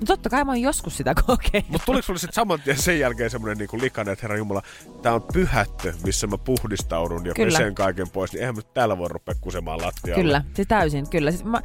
No 0.00 0.06
totta 0.06 0.30
kai 0.30 0.44
mä 0.44 0.50
oon 0.50 0.60
joskus 0.60 0.96
sitä 0.96 1.14
kokeillut. 1.26 1.70
Mutta 1.70 1.86
tuliko 1.86 2.02
sulle 2.02 2.18
sitten 2.18 2.34
saman 2.34 2.60
tien 2.60 2.78
sen 2.78 2.98
jälkeen 2.98 3.30
semmoinen 3.30 3.58
niinku 3.58 3.80
likainen, 3.80 4.12
että 4.12 4.22
herra 4.22 4.36
Jumala, 4.36 4.62
tää 5.02 5.14
on 5.14 5.22
pyhättö, 5.32 5.92
missä 6.04 6.26
mä 6.26 6.38
puhdistaudun 6.38 7.26
ja 7.26 7.34
kyllä. 7.34 7.58
pesen 7.58 7.74
kaiken 7.74 8.10
pois, 8.10 8.32
niin 8.32 8.40
eihän 8.40 8.54
mä 8.54 8.62
täällä 8.74 8.98
voi 8.98 9.08
rupea 9.08 9.34
kusemaan 9.40 9.82
lattialla. 9.82 10.22
Kyllä, 10.22 10.44
siis 10.54 10.68
täysin, 10.68 11.10
kyllä. 11.10 11.30
Siis 11.30 11.44
mä... 11.44 11.62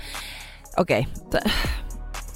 Okay 0.78 1.08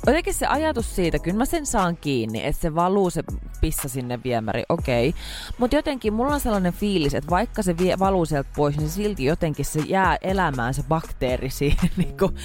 jotenkin 0.08 0.34
se 0.34 0.46
ajatus 0.46 0.96
siitä, 0.96 1.20
kyllä 1.20 1.38
mä 1.38 1.46
sen 1.46 1.66
saan 1.66 1.98
kiinni, 1.98 2.46
että 2.46 2.62
se 2.62 2.76
valuu 2.76 3.10
se 3.10 3.24
pissa 3.62 3.90
sinne 3.90 4.20
viemäri, 4.24 4.64
okei. 4.70 5.10
Okay. 5.10 5.22
Mutta 5.58 5.76
jotenkin 5.76 6.14
mulla 6.14 6.34
on 6.34 6.40
sellainen 6.40 6.74
fiilis, 6.74 7.14
että 7.14 7.30
vaikka 7.30 7.64
se 7.64 7.78
vie, 7.78 8.00
valuu 8.00 8.26
sieltä 8.26 8.50
pois, 8.56 8.78
niin 8.78 8.90
silti 8.90 9.26
jotenkin 9.26 9.66
se 9.66 9.80
jää 9.80 10.18
elämään 10.22 10.74
se 10.74 10.84
bakteeri 10.84 11.50
siihen 11.50 11.90
niin 11.98 12.18
kuin 12.18 12.36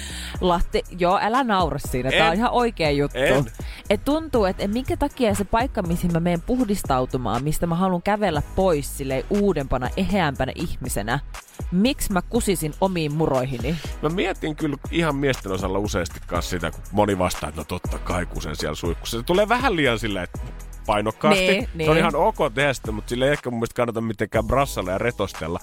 latte. 0.41 0.81
Joo, 0.99 1.19
älä 1.21 1.43
naura 1.43 1.79
siinä, 1.79 2.11
tää 2.11 2.29
on 2.29 2.35
ihan 2.35 2.51
oikea 2.51 2.91
juttu. 2.91 3.17
En. 3.17 3.45
Et 3.89 4.05
tuntuu, 4.05 4.45
että 4.45 4.67
minkä 4.67 4.97
takia 4.97 5.35
se 5.35 5.43
paikka, 5.43 5.81
missä 5.81 6.07
mä 6.07 6.19
menen 6.19 6.41
puhdistautumaan, 6.41 7.43
mistä 7.43 7.67
mä 7.67 7.75
haluan 7.75 8.01
kävellä 8.01 8.41
pois 8.55 8.97
silleen 8.97 9.23
uudempana, 9.29 9.89
eheämpänä 9.97 10.51
ihmisenä, 10.55 11.19
miksi 11.71 12.13
mä 12.13 12.21
kusisin 12.21 12.73
omiin 12.81 13.13
muroihini? 13.13 13.75
Mä 14.01 14.09
mietin 14.09 14.55
kyllä 14.55 14.77
ihan 14.91 15.15
miesten 15.15 15.51
osalla 15.51 15.79
useasti 15.79 16.19
kanssa 16.27 16.49
sitä, 16.49 16.71
kun 16.71 16.81
moni 16.91 17.19
vastaa, 17.19 17.46
että 17.49 17.61
no 17.61 17.65
totta 17.65 17.97
kai 17.99 18.25
kusen 18.25 18.55
siellä 18.55 18.75
suihkussa. 18.75 19.17
Se 19.17 19.23
tulee 19.23 19.49
vähän 19.49 19.75
liian 19.75 19.99
silleen, 19.99 20.23
että 20.23 20.39
painokkaasti. 20.85 21.47
Niin, 21.47 21.63
Se 21.63 21.69
on 21.71 21.77
niin. 21.77 21.97
ihan 21.97 22.15
ok 22.15 22.37
tehdä 22.53 22.73
sitä, 22.73 22.91
mutta 22.91 23.09
sille 23.09 23.25
ei 23.25 23.31
ehkä 23.31 23.49
mun 23.49 23.59
mielestä 23.59 23.75
kannata 23.75 24.01
mitenkään 24.01 24.45
brassalla 24.47 24.91
ja 24.91 24.97
retostella. 24.97 25.59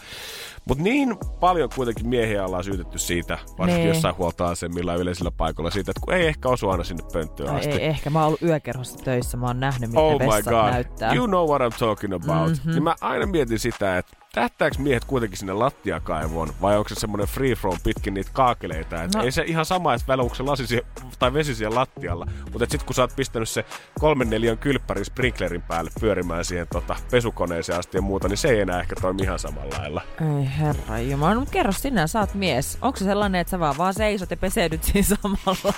Mutta 0.68 0.84
niin 0.84 1.16
paljon 1.40 1.68
kuitenkin 1.76 2.08
miehiä 2.08 2.44
ollaan 2.46 2.64
syytetty 2.64 2.98
siitä, 2.98 3.38
varsinkin 3.58 3.84
Niin. 3.84 3.88
jossain 3.94 4.16
huoltoasemilla 4.16 4.92
ja 4.92 4.98
yleisillä 4.98 5.30
paikoilla 5.30 5.70
siitä, 5.70 5.90
että 5.90 6.00
kun 6.04 6.14
ei 6.14 6.26
ehkä 6.26 6.48
osu 6.48 6.70
aina 6.70 6.84
sinne 6.84 7.02
pönttöön 7.12 7.48
No, 7.48 7.56
asti. 7.56 7.70
ei, 7.70 7.84
ehkä 7.84 8.10
mä 8.10 8.18
oon 8.18 8.26
ollut 8.26 8.42
yökerhossa 8.42 8.98
töissä, 9.04 9.36
mä 9.36 9.46
oon 9.46 9.60
nähnyt, 9.60 9.90
miten 9.90 10.02
Oh 10.04 10.12
my 10.20 10.26
vessat 10.26 10.44
god, 10.54 10.70
näyttää. 10.70 11.14
you 11.14 11.26
know 11.26 11.48
what 11.50 11.62
I'm 11.72 11.78
talking 11.78 12.14
about. 12.14 12.50
Mhm. 12.64 12.70
Niin 12.70 12.82
mä 12.82 12.94
aina 13.00 13.26
mietin 13.26 13.58
sitä, 13.58 13.98
että 13.98 14.16
tähtääkö 14.34 14.76
miehet 14.78 15.04
kuitenkin 15.04 15.38
sinne 15.38 15.52
lattiakaivoon, 15.52 16.54
vai 16.62 16.76
onko 16.78 16.88
se 16.88 16.94
semmoinen 16.94 17.28
free 17.28 17.54
flow 17.54 17.76
pitkin 17.84 18.14
niitä 18.14 18.30
kaakeleita, 18.32 19.02
että 19.02 19.18
No. 19.18 19.24
ei 19.24 19.32
se 19.32 19.42
ihan 19.46 19.64
sama, 19.64 19.94
että 19.94 20.06
välillä 20.08 20.22
onko 20.22 20.34
se 20.34 20.42
lasi 20.42 20.66
sie- 20.66 20.84
tai 21.18 21.32
vesi 21.32 21.54
siellä 21.54 21.74
lattialla, 21.80 22.26
mutta 22.52 22.66
sitten 22.70 22.86
kun 22.86 22.94
sä 22.94 23.02
oot 23.02 23.16
pistänyt 23.16 23.48
se 23.48 23.64
kolmen 24.00 24.30
neljän 24.30 24.58
kylppärin 24.58 25.04
sprinklerin 25.04 25.62
päälle 25.62 25.90
pyörimään 26.00 26.44
siihen 26.44 26.66
tota, 26.72 26.96
pesukoneeseen 27.10 27.78
asti 27.78 27.98
ja 27.98 28.02
muuta, 28.02 28.28
niin 28.28 28.36
se 28.36 28.48
ei 28.48 28.60
enää 28.60 28.80
ehkä 28.80 28.94
toimi 29.00 29.22
ihan 29.22 29.38
samalla 29.38 29.78
lailla. 29.78 30.02
Ei 30.20 30.48
herra 30.58 30.98
jumala, 30.98 31.34
no 31.34 31.46
kerro 31.50 31.72
sinä, 31.72 32.06
sä 32.06 32.20
oot 32.20 32.34
mies. 32.34 32.78
Onko 32.82 32.98
se 32.98 33.04
sellainen, 33.04 33.40
että 33.40 33.50
sä 33.50 33.60
vaan, 33.60 33.78
vaan 33.78 33.94
seisot 33.94 34.30
ja 34.30 34.36
peseydyt 34.36 34.84
siinä 34.84 35.06
samalla? 35.22 35.74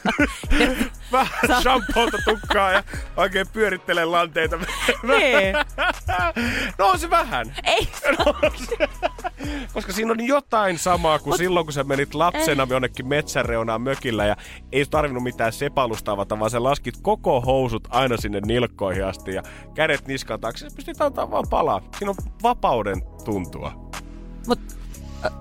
Vähän 1.13 1.29
Sä- 1.49 1.61
shampoota 1.61 2.19
tukkaa 2.25 2.71
ja 2.73 2.83
oikein 3.17 3.47
pyörittelee 3.53 4.05
lanteita. 4.05 4.57
niin. 5.03 5.55
no 6.79 6.87
on 6.89 6.99
se 6.99 7.11
vähän. 7.11 7.55
Ei, 7.65 7.89
Koska 9.75 9.93
siinä 9.93 10.13
on 10.13 10.27
jotain 10.27 10.79
samaa 10.79 11.19
kuin 11.19 11.33
Mut, 11.33 11.39
silloin, 11.39 11.67
kun 11.67 11.73
sä 11.73 11.85
menit 11.85 12.15
lapsena 12.15 12.67
jonnekin 12.71 13.07
metsäreunaan 13.07 13.83
mökillä 13.83 14.27
ja 14.27 14.37
ei 14.73 14.87
tarvinnut 14.91 15.23
mitään 15.23 15.53
sepalusta 15.53 16.13
avata, 16.13 16.39
vaan 16.39 16.51
sä 16.51 16.63
laskit 16.63 16.95
koko 17.03 17.41
housut 17.41 17.89
aina 17.91 18.17
sinne 18.17 18.41
nilkkoihin 18.47 19.05
asti 19.05 19.35
ja 19.35 19.43
kädet 19.75 20.07
niskan 20.07 20.41
taakse. 20.41 20.69
Sä 20.69 20.77
pystyt 20.77 21.01
antaa 21.01 21.31
vaan 21.31 21.45
palaa. 21.51 21.81
Siinä 21.99 22.11
on 22.11 22.17
vapauden 22.43 23.03
tuntua. 23.25 23.91
mut, 24.47 24.61
äh, 25.25 25.33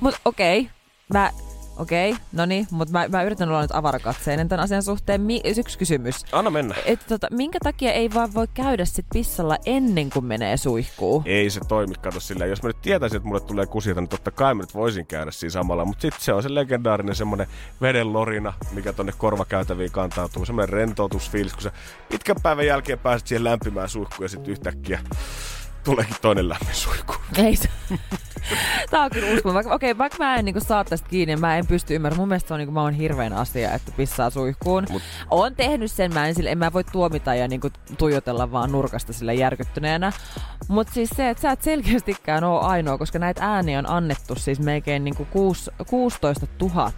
mut 0.00 0.14
okei. 0.24 0.60
Okay. 0.60 0.72
Mä, 1.12 1.30
okei, 1.76 2.10
okay, 2.10 2.24
no 2.32 2.46
niin, 2.46 2.66
mutta 2.70 2.92
mä, 2.92 3.08
mä 3.08 3.22
yritän 3.22 3.48
olla 3.48 3.62
nyt 3.62 3.74
avarakatseinen 3.74 4.48
tämän 4.48 4.64
asian 4.64 4.82
suhteen. 4.82 5.20
Mi- 5.20 5.40
yksi 5.58 5.78
kysymys. 5.78 6.24
Anna 6.32 6.50
mennä. 6.50 6.74
Et, 6.84 7.06
tota, 7.08 7.26
minkä 7.30 7.58
takia 7.62 7.92
ei 7.92 8.14
vaan 8.14 8.34
voi 8.34 8.46
käydä 8.54 8.84
sit 8.84 9.06
pissalla 9.12 9.56
ennen 9.66 10.10
kuin 10.10 10.24
menee 10.24 10.56
suihkuun? 10.56 11.22
Ei 11.26 11.50
se 11.50 11.60
toimi, 11.68 11.94
kato 11.94 12.20
sillä. 12.20 12.46
Jos 12.46 12.62
mä 12.62 12.68
nyt 12.68 12.82
tietäisin, 12.82 13.16
että 13.16 13.28
mulle 13.28 13.40
tulee 13.40 13.66
kusiota, 13.66 14.00
niin 14.00 14.08
totta 14.08 14.30
kai 14.30 14.54
mä 14.54 14.62
nyt 14.62 14.74
voisin 14.74 15.06
käydä 15.06 15.30
siinä 15.30 15.50
samalla. 15.50 15.84
Mutta 15.84 16.02
sitten 16.02 16.20
se 16.20 16.32
on 16.32 16.42
se 16.42 16.54
legendaarinen 16.54 17.14
semmonen 17.14 17.46
veden 17.80 18.12
lorina, 18.12 18.52
mikä 18.72 18.92
tonne 18.92 19.12
korvakäytäviin 19.18 19.92
kantautuu. 19.92 20.44
Semmoinen 20.44 20.72
rentoutusfiilis, 20.72 21.52
kun 21.52 21.62
sä 21.62 21.72
pitkän 22.08 22.36
päivän 22.42 22.66
jälkeen 22.66 22.98
pääset 22.98 23.28
siihen 23.28 23.44
lämpimään 23.44 23.88
suihkuun 23.88 24.24
ja 24.24 24.28
sitten 24.28 24.52
yhtäkkiä 24.52 25.00
tuleekin 25.84 26.16
toinen 26.22 26.48
lämmin 26.48 26.74
suihku. 26.74 27.14
Ei 27.36 27.56
se. 27.56 27.68
Tää 28.90 29.02
on 29.02 29.10
kyllä 29.10 29.28
uskomaton. 29.28 29.54
Vaikka, 29.54 29.74
okei, 29.74 29.98
vaikka 29.98 30.18
mä 30.18 30.36
en 30.36 30.44
niinku 30.44 30.60
saa 30.60 30.84
tästä 30.84 31.08
kiinni, 31.08 31.36
mä 31.36 31.56
en 31.56 31.66
pysty 31.66 31.94
ymmärtämään. 31.94 32.20
Mun 32.20 32.28
mielestä 32.28 32.48
se 32.48 32.54
on 32.54 32.58
niinku, 32.58 32.72
mä 32.72 32.82
oon 32.82 32.94
hirveän 32.94 33.32
asia, 33.32 33.72
että 33.72 33.92
pissaa 33.96 34.30
suihkuun. 34.30 34.86
Mut-. 34.90 35.02
Oon 35.30 35.54
tehnyt 35.54 35.92
sen, 35.92 36.14
mä 36.14 36.26
en, 36.26 36.34
sille, 36.34 36.50
en 36.50 36.58
mä 36.58 36.72
voi 36.72 36.84
tuomita 36.84 37.34
ja 37.34 37.48
niinku 37.48 37.70
tuijotella 37.98 38.52
vaan 38.52 38.72
nurkasta 38.72 39.12
sille 39.12 39.34
järkyttyneenä. 39.34 40.12
Mut 40.68 40.88
siis 40.88 41.10
se, 41.16 41.30
että 41.30 41.40
sä 41.40 41.50
et 41.50 41.62
selkeästikään 41.62 42.44
oo 42.44 42.60
ainoa, 42.60 42.98
koska 42.98 43.18
näitä 43.18 43.44
ääniä 43.44 43.78
on 43.78 43.90
annettu 43.90 44.34
siis 44.34 44.60
melkein 44.60 45.04
niinku 45.04 45.24
kuus, 45.24 45.70
16 45.86 46.46
000. 46.60 46.92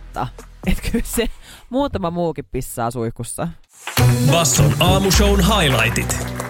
Että 0.66 0.90
kyllä 0.90 1.04
se 1.04 1.26
muutama 1.70 2.10
muukin 2.10 2.44
pissaa 2.52 2.90
suihkussa. 2.90 3.48
Basson 4.30 4.72
aamushown 4.80 5.40
highlightit. 5.40 6.45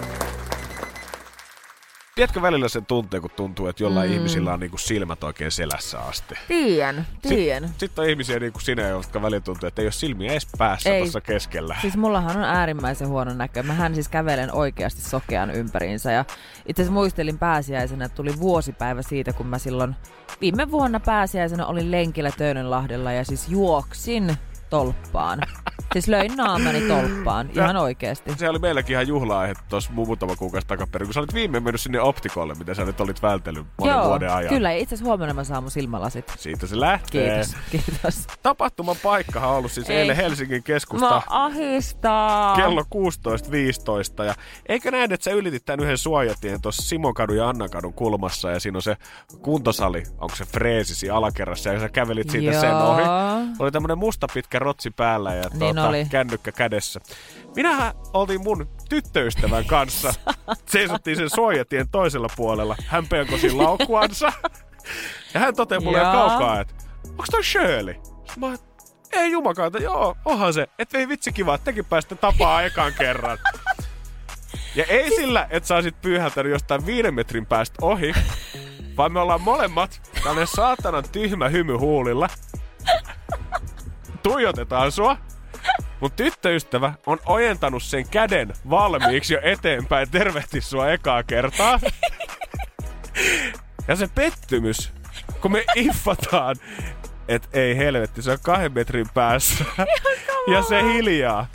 Tiedätkö 2.16 2.42
välillä 2.42 2.68
sen 2.68 2.86
tunteen, 2.86 3.20
kun 3.20 3.30
tuntuu, 3.36 3.66
että 3.66 3.82
jollain 3.82 4.10
mm. 4.10 4.16
ihmisillä 4.16 4.52
on 4.52 4.60
niinku 4.60 4.78
silmät 4.78 5.24
oikein 5.24 5.50
selässä 5.50 5.98
asti? 5.98 6.34
Tien, 6.48 7.06
tien. 7.22 7.70
Sitten 7.78 8.02
on 8.02 8.10
ihmisiä 8.10 8.38
niin 8.38 8.52
kuin 8.52 8.62
sinä, 8.62 8.82
jotka 8.82 9.22
välillä 9.22 9.40
tuntuu, 9.40 9.66
että 9.66 9.82
ei 9.82 9.86
ole 9.86 9.92
silmiä 9.92 10.32
edes 10.32 10.46
päässä 10.58 10.94
Ei. 10.94 11.00
tuossa 11.00 11.20
keskellä. 11.20 11.76
Siis 11.80 11.96
mullahan 11.96 12.36
on 12.36 12.44
äärimmäisen 12.44 13.08
huono 13.08 13.34
näkö. 13.34 13.62
Mähän 13.62 13.94
siis 13.94 14.08
kävelen 14.08 14.54
oikeasti 14.54 15.02
sokean 15.02 15.50
ympäriinsä. 15.50 16.12
Ja 16.12 16.24
itse 16.66 16.82
asiassa 16.82 16.92
muistelin 16.92 17.38
pääsiäisenä, 17.38 18.04
että 18.04 18.16
tuli 18.16 18.40
vuosipäivä 18.40 19.02
siitä, 19.02 19.32
kun 19.32 19.46
mä 19.46 19.58
silloin 19.58 19.96
viime 20.40 20.70
vuonna 20.70 21.00
pääsiäisenä 21.00 21.66
olin 21.66 21.90
lenkillä 21.90 22.30
Töönönlahdella 22.38 23.12
ja 23.12 23.24
siis 23.24 23.48
juoksin 23.48 24.36
tolppaan. 24.70 25.38
Siis 25.92 26.08
löin 26.08 26.36
naamani 26.36 26.80
tolppaan, 26.80 27.50
ihan 27.54 27.76
oikeasti. 27.76 28.32
Se 28.36 28.48
oli 28.48 28.58
meilläkin 28.58 28.94
ihan 28.94 29.08
juhla-aihe 29.08 29.54
tuossa 29.68 29.92
muutama 29.92 30.36
kuukausi 30.36 30.66
takaperin, 30.66 31.06
kun 31.06 31.14
sä 31.14 31.20
olit 31.20 31.34
viimein 31.34 31.62
mennyt 31.62 31.80
sinne 31.80 32.00
optikolle, 32.00 32.54
mitä 32.54 32.74
sä 32.74 32.84
nyt 32.84 33.00
olit 33.00 33.22
vältellyt 33.22 33.66
monen 33.78 33.94
Joo, 33.94 34.08
vuoden 34.08 34.32
ajan. 34.32 34.48
kyllä. 34.48 34.72
Itse 34.72 34.94
asiassa 34.94 35.04
huomenna 35.08 35.34
mä 35.34 35.44
saan 35.44 35.62
mun 35.62 35.70
silmälasit. 35.70 36.32
Siitä 36.38 36.66
se 36.66 36.80
lähtee. 36.80 37.44
Kiitos, 37.44 37.56
kiitos. 37.70 38.26
Tapahtuman 38.42 38.96
paikkahan 39.02 39.50
on 39.50 39.56
ollut 39.56 39.72
siis 39.72 39.90
Ei. 39.90 39.96
eilen 39.96 40.16
Helsingin 40.16 40.62
keskusta. 40.62 41.10
Mä 41.10 41.22
ahistaa. 41.28 42.56
kello 42.56 42.82
16.15. 44.18 44.24
Ja 44.24 44.34
eikö 44.68 44.90
näin, 44.90 45.12
että 45.12 45.24
sä 45.24 45.30
ylitit 45.30 45.64
tämän 45.64 45.80
yhden 45.84 45.98
suojatien 45.98 46.60
tuossa 46.62 46.82
Simonkadun 46.82 47.36
ja 47.36 47.48
Annankadun 47.48 47.94
kulmassa 47.94 48.50
ja 48.50 48.60
siinä 48.60 48.78
on 48.78 48.82
se 48.82 48.96
kuntosali, 49.42 50.02
onko 50.18 50.36
se 50.36 50.44
freesisi 50.44 51.10
alakerrassa 51.10 51.72
ja 51.72 51.80
sä 51.80 51.88
kävelit 51.88 52.30
siitä 52.30 52.52
Joo. 52.52 52.60
sen 52.60 52.74
ohi. 52.74 53.02
Oli 53.58 53.70
tämmönen 53.72 53.98
musta 53.98 54.26
pitkä 54.34 54.55
rotsi 54.58 54.90
päällä 54.90 55.34
ja 55.34 55.42
Niin 55.48 55.58
tuota, 55.58 55.88
oli. 55.88 56.06
kännykkä 56.10 56.52
kädessä. 56.52 57.00
Minähän 57.56 57.92
oltiin 58.12 58.42
mun 58.44 58.68
tyttöystävän 58.88 59.64
kanssa. 59.64 60.14
Seisottiin 60.66 61.16
sen 61.16 61.30
suojatien 61.30 61.88
toisella 61.88 62.28
puolella. 62.36 62.76
Hän 62.86 63.06
pelkosi 63.08 63.50
laukkuansa. 63.52 64.32
Ja 65.34 65.40
hän 65.40 65.56
toteaa 65.56 65.80
mulle 65.80 65.98
Joo. 65.98 66.12
kaukaa, 66.12 66.60
että 66.60 66.74
onko 67.08 67.24
toi 67.30 67.44
Shirley? 67.44 67.94
Mä 68.36 68.54
ei 69.12 69.30
jumakaata, 69.32 69.78
joo, 69.78 70.16
onhan 70.24 70.52
se. 70.54 70.66
Että 70.78 70.98
ei 70.98 71.08
vitsi 71.08 71.32
kiva, 71.32 71.54
että 71.54 71.64
tekin 71.64 71.84
päästä 71.84 72.14
tapaa 72.14 72.62
ekan 72.62 72.92
kerran. 72.98 73.38
Ja 74.74 74.84
ei 74.84 75.10
sillä, 75.16 75.46
että 75.50 75.66
sä 75.66 75.74
olisit 75.74 76.00
pyyhältänyt 76.00 76.52
jostain 76.52 76.86
viiden 76.86 77.14
metrin 77.14 77.46
päästä 77.46 77.76
ohi, 77.82 78.12
vaan 78.96 79.12
me 79.12 79.20
ollaan 79.20 79.40
molemmat 79.40 80.00
tällainen 80.14 80.46
saatanan 80.46 81.04
tyhmä 81.12 81.48
hymy 81.48 81.76
huulilla. 81.76 82.28
Tuijotetaan 84.26 84.92
sua. 84.92 85.16
Mun 86.00 86.12
tyttöystävä 86.12 86.92
on 87.06 87.18
ojentanut 87.26 87.82
sen 87.82 88.08
käden 88.08 88.52
valmiiksi 88.70 89.34
jo 89.34 89.40
eteenpäin 89.42 90.10
tervehti 90.10 90.60
sua 90.60 90.90
ekaa 90.90 91.22
kertaa. 91.22 91.80
Ja 93.88 93.96
se 93.96 94.08
pettymys, 94.14 94.92
kun 95.40 95.52
me 95.52 95.64
iffataan, 95.74 96.56
että 97.28 97.48
ei 97.52 97.76
helvetti, 97.76 98.22
se 98.22 98.30
on 98.30 98.38
kahden 98.42 98.72
metrin 98.72 99.06
päässä. 99.14 99.64
ja 100.52 100.62
se 100.62 100.82
hiljaa, 100.82 101.46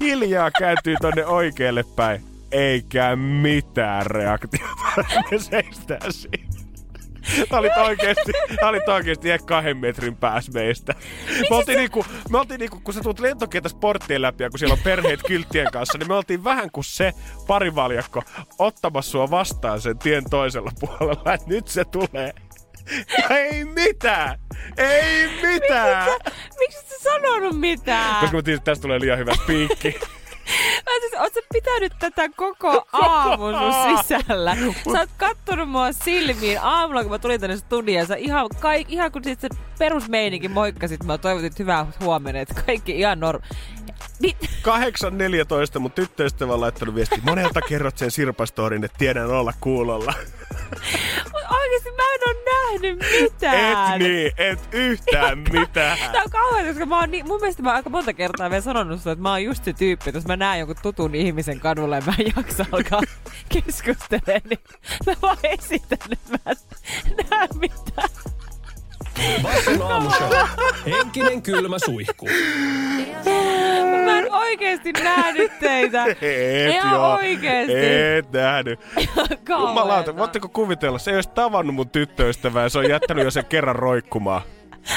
hiljaa 0.00 0.50
kääntyy 0.50 0.96
tonne 1.00 1.26
oikealle 1.26 1.84
päin. 1.96 2.24
Eikä 2.52 3.16
mitään 3.16 4.06
reaktiota. 4.06 4.74
Me 5.30 5.38
seistään 5.38 6.12
siinä. 6.12 6.57
Tää 7.48 7.58
olit 7.58 7.76
oikeesti, 7.76 8.32
tää 8.60 8.68
olit 8.68 8.88
oikeesti 8.88 9.30
ehkä 9.30 9.46
kahden 9.46 9.76
metrin 9.76 10.16
päässä 10.16 10.52
meistä. 10.52 10.94
Me 11.50 11.56
oltiin, 11.56 11.78
niinku, 11.78 12.06
me 12.30 12.38
oltiin 12.38 12.60
niinku, 12.60 12.80
kun 12.84 12.94
sä 12.94 13.00
tulet 13.00 13.20
lentokenttä 13.20 13.68
sporttien 13.68 14.22
läpi 14.22 14.44
ja 14.44 14.50
kun 14.50 14.58
siellä 14.58 14.72
on 14.72 14.78
perheet 14.84 15.20
kylttien 15.26 15.72
kanssa, 15.72 15.98
niin 15.98 16.08
me 16.08 16.14
oltiin 16.14 16.44
vähän 16.44 16.70
kuin 16.70 16.84
se 16.84 17.12
parivaljakko 17.46 18.22
ottamassa 18.58 19.10
sua 19.10 19.30
vastaan 19.30 19.80
sen 19.80 19.98
tien 19.98 20.30
toisella 20.30 20.70
puolella, 20.80 21.34
että 21.34 21.48
nyt 21.48 21.68
se 21.68 21.84
tulee. 21.84 22.32
Ei 23.30 23.64
mitään! 23.64 24.38
Ei 24.76 25.28
mitään! 25.42 26.08
Miksi 26.58 26.78
et 26.78 26.88
sä 26.88 26.96
sanonut 27.02 27.60
mitään? 27.60 28.20
Koska 28.20 28.36
mä 28.36 28.42
tiesin, 28.42 28.58
että 28.58 28.70
tästä 28.70 28.82
tulee 28.82 29.00
liian 29.00 29.18
hyvä 29.18 29.34
spiikki. 29.34 30.00
Mä 30.86 30.92
siis, 31.00 31.14
oot 31.20 31.34
sä 31.34 31.40
pitänyt 31.52 31.92
tätä 31.98 32.28
koko 32.36 32.86
aamun 32.92 33.54
sun 33.54 33.96
sisällä? 33.96 34.56
Sä 34.92 34.98
oot 34.98 35.10
kattonut 35.16 35.70
mua 35.70 35.92
silmiin 35.92 36.60
aamulla, 36.62 37.02
kun 37.02 37.10
mä 37.10 37.18
tulin 37.18 37.40
tänne 37.40 37.56
studioon. 37.56 38.06
Sä 38.06 38.14
ihan, 38.16 38.48
kaik, 38.60 38.92
ihan 38.92 39.12
kun 39.12 39.24
sit 39.24 39.40
se 39.40 39.48
perusmeininki 39.78 40.48
moikkasit, 40.48 41.04
mä 41.04 41.18
toivotin 41.18 41.52
hyvää 41.58 41.86
huomenta, 42.00 42.40
että 42.40 42.62
kaikki 42.66 42.98
ihan 42.98 43.20
norm... 43.20 43.42
Mit? 44.20 44.36
8.14 45.74 45.78
mun 45.78 45.92
tyttöystävä 45.92 46.54
on 46.54 46.60
laittanut 46.60 46.94
viesti. 46.94 47.20
Monelta 47.22 47.60
kerrot 47.60 47.98
sen 47.98 48.10
Sirpastorin, 48.10 48.84
että 48.84 48.98
tiedän 48.98 49.30
olla 49.30 49.52
kuulolla. 49.60 50.14
Oikeesti 51.50 51.90
mä 51.90 52.02
en 52.14 52.20
oo 52.28 52.34
nähnyt 52.44 52.98
mitään. 53.20 54.02
Et 54.02 54.08
niin, 54.08 54.32
et 54.36 54.58
yhtään 54.72 55.38
mitään. 55.52 55.98
Tää 56.12 56.22
on 56.24 56.30
kauhean, 56.30 56.66
koska 56.66 56.86
mä 56.86 57.00
oon 57.00 57.10
niin, 57.10 57.26
mun 57.26 57.40
mielestä 57.40 57.62
mä 57.62 57.68
oon 57.68 57.76
aika 57.76 57.90
monta 57.90 58.12
kertaa 58.12 58.50
vielä 58.50 58.62
sanonut 58.62 59.00
sulle, 59.00 59.12
että 59.12 59.22
mä 59.22 59.30
oon 59.30 59.44
just 59.44 59.64
se 59.64 59.72
tyyppi, 59.72 60.10
että 60.10 60.18
jos 60.18 60.26
mä 60.26 60.36
näen 60.36 60.58
jonkun 60.58 60.76
tutun 60.82 61.14
ihmisen 61.14 61.60
kadulla 61.60 61.96
ja 61.96 62.02
mä 62.06 62.14
en 62.18 62.32
jaksa 62.36 62.66
alkaa 62.72 63.00
keskustelemaan, 63.54 64.48
niin 64.48 64.60
mä 65.06 65.12
vaan 65.22 65.38
esitän, 65.42 65.98
että 66.12 66.32
mä 66.32 66.38
en 66.46 67.26
näe 67.30 67.48
mitään. 67.60 68.08
Basson 69.42 69.82
aamushow. 69.82 70.32
Henkinen 70.86 71.42
kylmä 71.42 71.78
suihku. 71.78 72.28
Mä 74.04 74.18
en 74.18 74.32
oikeesti 74.32 74.92
nähnyt 74.92 75.58
teitä. 75.60 76.04
Et 76.22 76.74
Ihan 76.74 76.92
joo. 76.94 77.14
oikeesti. 77.14 77.72
Et 78.16 78.32
nähnyt. 78.32 78.80
Jumalauta, 79.48 80.16
voitteko 80.16 80.48
kuvitella? 80.48 80.98
Se 80.98 81.10
ei 81.10 81.14
olisi 81.14 81.30
tavannut 81.30 81.74
mun 81.74 81.90
tyttöystävää 81.90 82.62
ja 82.62 82.68
se 82.68 82.78
on 82.78 82.88
jättänyt 82.90 83.24
jo 83.24 83.30
sen 83.30 83.44
kerran 83.44 83.76
roikkumaan. 83.76 84.42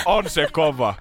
On 0.06 0.30
se 0.30 0.48
kova. 0.52 0.94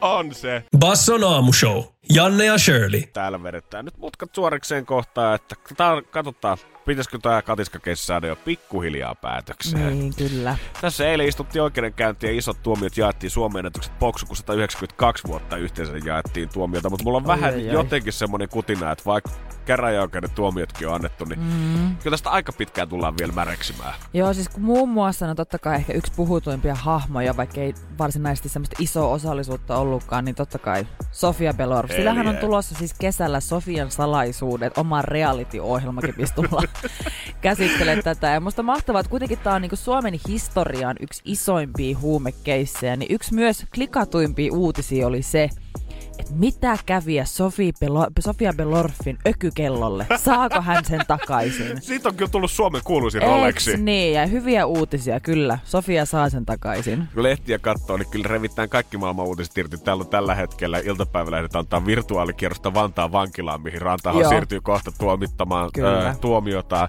On 0.00 0.34
se. 0.34 0.62
Basson 0.78 1.24
aamushow. 1.24 1.82
Janne 2.10 2.44
ja 2.44 2.58
Shirley. 2.58 3.02
Täällä 3.12 3.42
vedetään 3.42 3.84
nyt 3.84 3.98
mutkat 3.98 4.34
suorikseen 4.34 4.86
kohtaa, 4.86 5.34
että 5.34 5.56
tää, 5.76 6.02
katsotaan, 6.10 6.58
pitäisikö 6.86 7.18
tämä 7.22 7.42
katiskakessi 7.42 8.06
saada 8.06 8.26
jo 8.26 8.36
pikkuhiljaa 8.36 9.14
päätökseen. 9.14 9.98
Niin, 9.98 10.14
kyllä. 10.14 10.56
Tässä 10.80 11.08
eilen 11.08 11.28
istuttiin 11.28 11.62
oikeudenkäyntiä 11.62 12.30
ja 12.30 12.38
isot 12.38 12.62
tuomiot 12.62 12.96
jaettiin 12.96 13.30
Suomen 13.30 13.58
ennätykset 13.58 13.98
Poksu, 13.98 14.26
kun 14.26 14.36
192 14.36 15.28
vuotta 15.28 15.56
yhteensä 15.56 15.92
jaettiin 16.04 16.48
tuomiota, 16.48 16.90
mutta 16.90 17.04
mulla 17.04 17.18
on 17.18 17.24
Oi, 17.24 17.28
vähän 17.28 17.54
oi, 17.54 17.68
oi. 17.68 17.72
jotenkin 17.72 18.12
semmoinen 18.12 18.48
kutina, 18.48 18.92
että 18.92 19.04
vaikka 19.06 19.30
käräjäoikeuden 19.64 20.30
tuomiotkin 20.30 20.88
on 20.88 20.94
annettu, 20.94 21.24
niin 21.24 21.40
mm. 21.40 21.96
kyllä 21.96 22.14
tästä 22.14 22.30
aika 22.30 22.52
pitkään 22.52 22.88
tullaan 22.88 23.14
vielä 23.18 23.32
märeksimään. 23.32 23.94
Joo, 24.14 24.34
siis 24.34 24.48
kun 24.48 24.62
muun 24.62 24.88
muassa 24.88 25.26
no 25.26 25.34
totta 25.34 25.58
kai 25.58 25.74
ehkä 25.74 25.92
yksi 25.92 26.12
puhutuimpia 26.16 26.74
hahmoja, 26.74 27.36
vaikka 27.36 27.60
ei 27.60 27.74
varsinaisesti 27.98 28.48
semmoista 28.48 28.76
isoa 28.78 29.08
osallisuutta 29.08 29.76
ollutkaan, 29.76 30.24
niin 30.24 30.34
totta 30.34 30.58
kai 30.58 30.86
Sofia 31.12 31.54
Belor. 31.54 31.88
Sillähän 31.96 32.26
on 32.26 32.36
tulossa 32.36 32.74
siis 32.74 32.94
kesällä 33.00 33.40
Sofian 33.40 33.90
salaisuudet, 33.90 34.78
oma 34.78 35.02
reality-ohjelmakin, 35.02 36.14
mistä 36.16 36.34
tullaan 36.34 36.68
käsittelemään 37.40 38.04
tätä. 38.04 38.26
Ja 38.26 38.40
musta 38.40 38.62
mahtavaa, 38.62 39.00
että 39.00 39.10
kuitenkin 39.10 39.38
tämä 39.38 39.56
on 39.56 39.62
niinku 39.62 39.76
Suomen 39.76 40.20
historian 40.28 40.96
yksi 41.00 41.22
isoimpia 41.24 41.98
huumekeissejä, 41.98 42.96
niin 42.96 43.14
yksi 43.14 43.34
myös 43.34 43.66
klikatuimpia 43.74 44.52
uutisia 44.52 45.06
oli 45.06 45.22
se, 45.22 45.50
että 46.18 46.32
mitä 46.34 46.78
käviä 46.86 47.24
Sofia, 47.24 47.72
Belo- 47.84 48.10
Sofia 48.20 48.52
Belorfin 48.56 49.18
ökykellolle? 49.26 50.06
Saako 50.16 50.60
hän 50.60 50.84
sen 50.84 51.00
takaisin? 51.08 51.82
Siitä 51.82 52.08
on 52.08 52.14
kyllä 52.14 52.30
tullut 52.30 52.50
Suomen 52.50 52.80
kuuluisin 52.84 53.22
Rolexi. 53.22 53.70
Eiks 53.70 53.82
niin, 53.82 54.14
ja 54.14 54.26
hyviä 54.26 54.66
uutisia 54.66 55.20
kyllä. 55.20 55.58
Sofia 55.64 56.04
saa 56.04 56.28
sen 56.28 56.46
takaisin. 56.46 57.08
Kun 57.14 57.22
lehtiä 57.22 57.58
katsoo, 57.58 57.96
niin 57.96 58.10
kyllä 58.10 58.28
revitään 58.28 58.68
kaikki 58.68 58.96
maailman 58.96 59.26
uutiset 59.26 59.58
irti. 59.58 59.78
Täällä 59.78 60.02
on 60.02 60.08
tällä 60.08 60.34
hetkellä 60.34 60.78
iltapäivälehdet 60.78 61.56
antaa 61.56 61.86
virtuaalikierrosta 61.86 62.74
Vantaan 62.74 63.12
vankilaan, 63.12 63.62
mihin 63.62 63.82
Rantahan 63.82 64.20
Joo. 64.20 64.28
siirtyy 64.28 64.60
kohta 64.60 64.92
tuomittamaan 64.98 65.70
Kyllä. 65.74 66.06
ää, 66.06 66.14
tuomiota. 66.20 66.88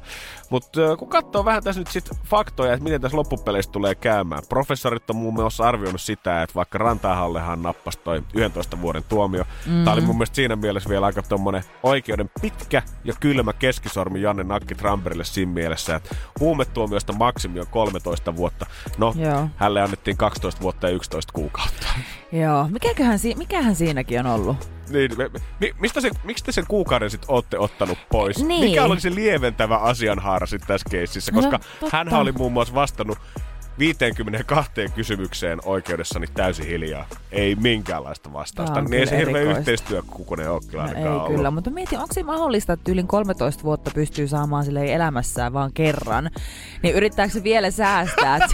Mutta 0.49 0.97
kun 0.97 1.09
katsoo 1.09 1.45
vähän 1.45 1.63
tässä 1.63 1.81
nyt 1.81 1.87
sit 1.87 2.09
faktoja, 2.25 2.73
että 2.73 2.83
miten 2.83 3.01
tässä 3.01 3.17
loppupeleissä 3.17 3.71
tulee 3.71 3.95
käymään. 3.95 4.43
Professorit 4.49 5.09
on 5.09 5.15
muun 5.15 5.33
muassa 5.33 5.67
arvioinut 5.67 6.01
sitä, 6.01 6.41
että 6.43 6.55
vaikka 6.55 6.77
Rantahallehan 6.77 7.61
nappasi 7.61 7.99
toi 8.03 8.23
11 8.33 8.81
vuoden 8.81 9.03
tuomio. 9.15 9.43
Mm. 9.65 9.83
Tämä 9.83 9.93
oli 9.93 10.01
mun 10.01 10.15
mielestä 10.17 10.35
siinä 10.35 10.55
mielessä 10.55 10.89
vielä 10.89 11.05
aika 11.05 11.21
tommonen 11.21 11.63
oikeuden 11.83 12.29
pitkä 12.41 12.81
ja 13.03 13.13
kylmä 13.19 13.53
keskisormi 13.53 14.21
Janne 14.21 14.43
Nakki 14.43 14.75
Tramperille 14.75 15.23
siinä 15.23 15.51
mielessä, 15.51 15.95
että 15.95 16.15
huumetuomiosta 16.39 17.13
maksimi 17.13 17.59
on 17.59 17.67
13 17.71 18.35
vuotta. 18.35 18.65
No, 18.97 19.13
Joo. 19.17 19.49
Hälle 19.55 19.81
annettiin 19.81 20.17
12 20.17 20.61
vuotta 20.61 20.87
ja 20.89 20.95
11 20.95 21.33
kuukautta. 21.33 21.87
Joo, 22.41 22.67
mikäköhän, 22.67 23.19
si- 23.19 23.35
mikähän 23.35 23.75
siinäkin 23.75 24.19
on 24.19 24.25
ollut? 24.27 24.69
Niin, 24.89 25.11
me- 25.17 25.31
mi, 25.59 25.75
mistä 25.79 26.01
se, 26.01 26.11
miksi 26.23 26.43
te 26.43 26.51
sen 26.51 26.65
kuukauden 26.67 27.09
sitten 27.09 27.31
olette 27.31 27.59
ottanut 27.59 27.97
pois? 28.11 28.43
Niin. 28.43 28.69
Mikä 28.69 28.83
oli 28.83 28.99
se 28.99 29.15
lieventävä 29.15 29.77
asianhaara 29.77 30.47
sitten 30.47 30.67
tässä 30.67 30.89
keississä? 30.89 31.31
No, 31.31 31.41
Koska 31.41 31.59
totta. 31.79 31.97
hän 31.97 32.13
oli 32.13 32.31
muun 32.31 32.51
muassa 32.53 32.73
vastannut 32.73 33.17
52 33.79 34.71
kysymykseen 34.95 35.59
oikeudessani 35.65 36.27
täysin 36.33 36.67
hiljaa. 36.67 37.07
Ei 37.31 37.55
minkäänlaista 37.55 38.33
vastausta. 38.33 38.81
Niin 38.81 38.93
ei 38.93 39.05
se 39.07 39.09
kyllä 39.09 39.19
hirveä 39.19 39.41
erikoista. 39.41 39.59
yhteistyökukunen 39.59 40.51
ole 40.51 40.61
kyllä 40.71 40.83
No 40.83 40.93
ei 40.95 41.07
ollut. 41.07 41.35
kyllä, 41.35 41.51
mutta 41.51 41.69
mietin, 41.69 41.99
onko 41.99 42.13
se 42.13 42.23
mahdollista, 42.23 42.73
että 42.73 42.91
yli 42.91 43.03
13 43.03 43.63
vuotta 43.63 43.91
pystyy 43.95 44.27
saamaan 44.27 44.65
sille 44.65 44.93
elämässään 44.93 45.53
vaan 45.53 45.73
kerran. 45.73 46.29
Niin 46.83 46.95
yrittääkö 46.95 47.33
se 47.33 47.43
vielä 47.43 47.71
säästää? 47.71 48.39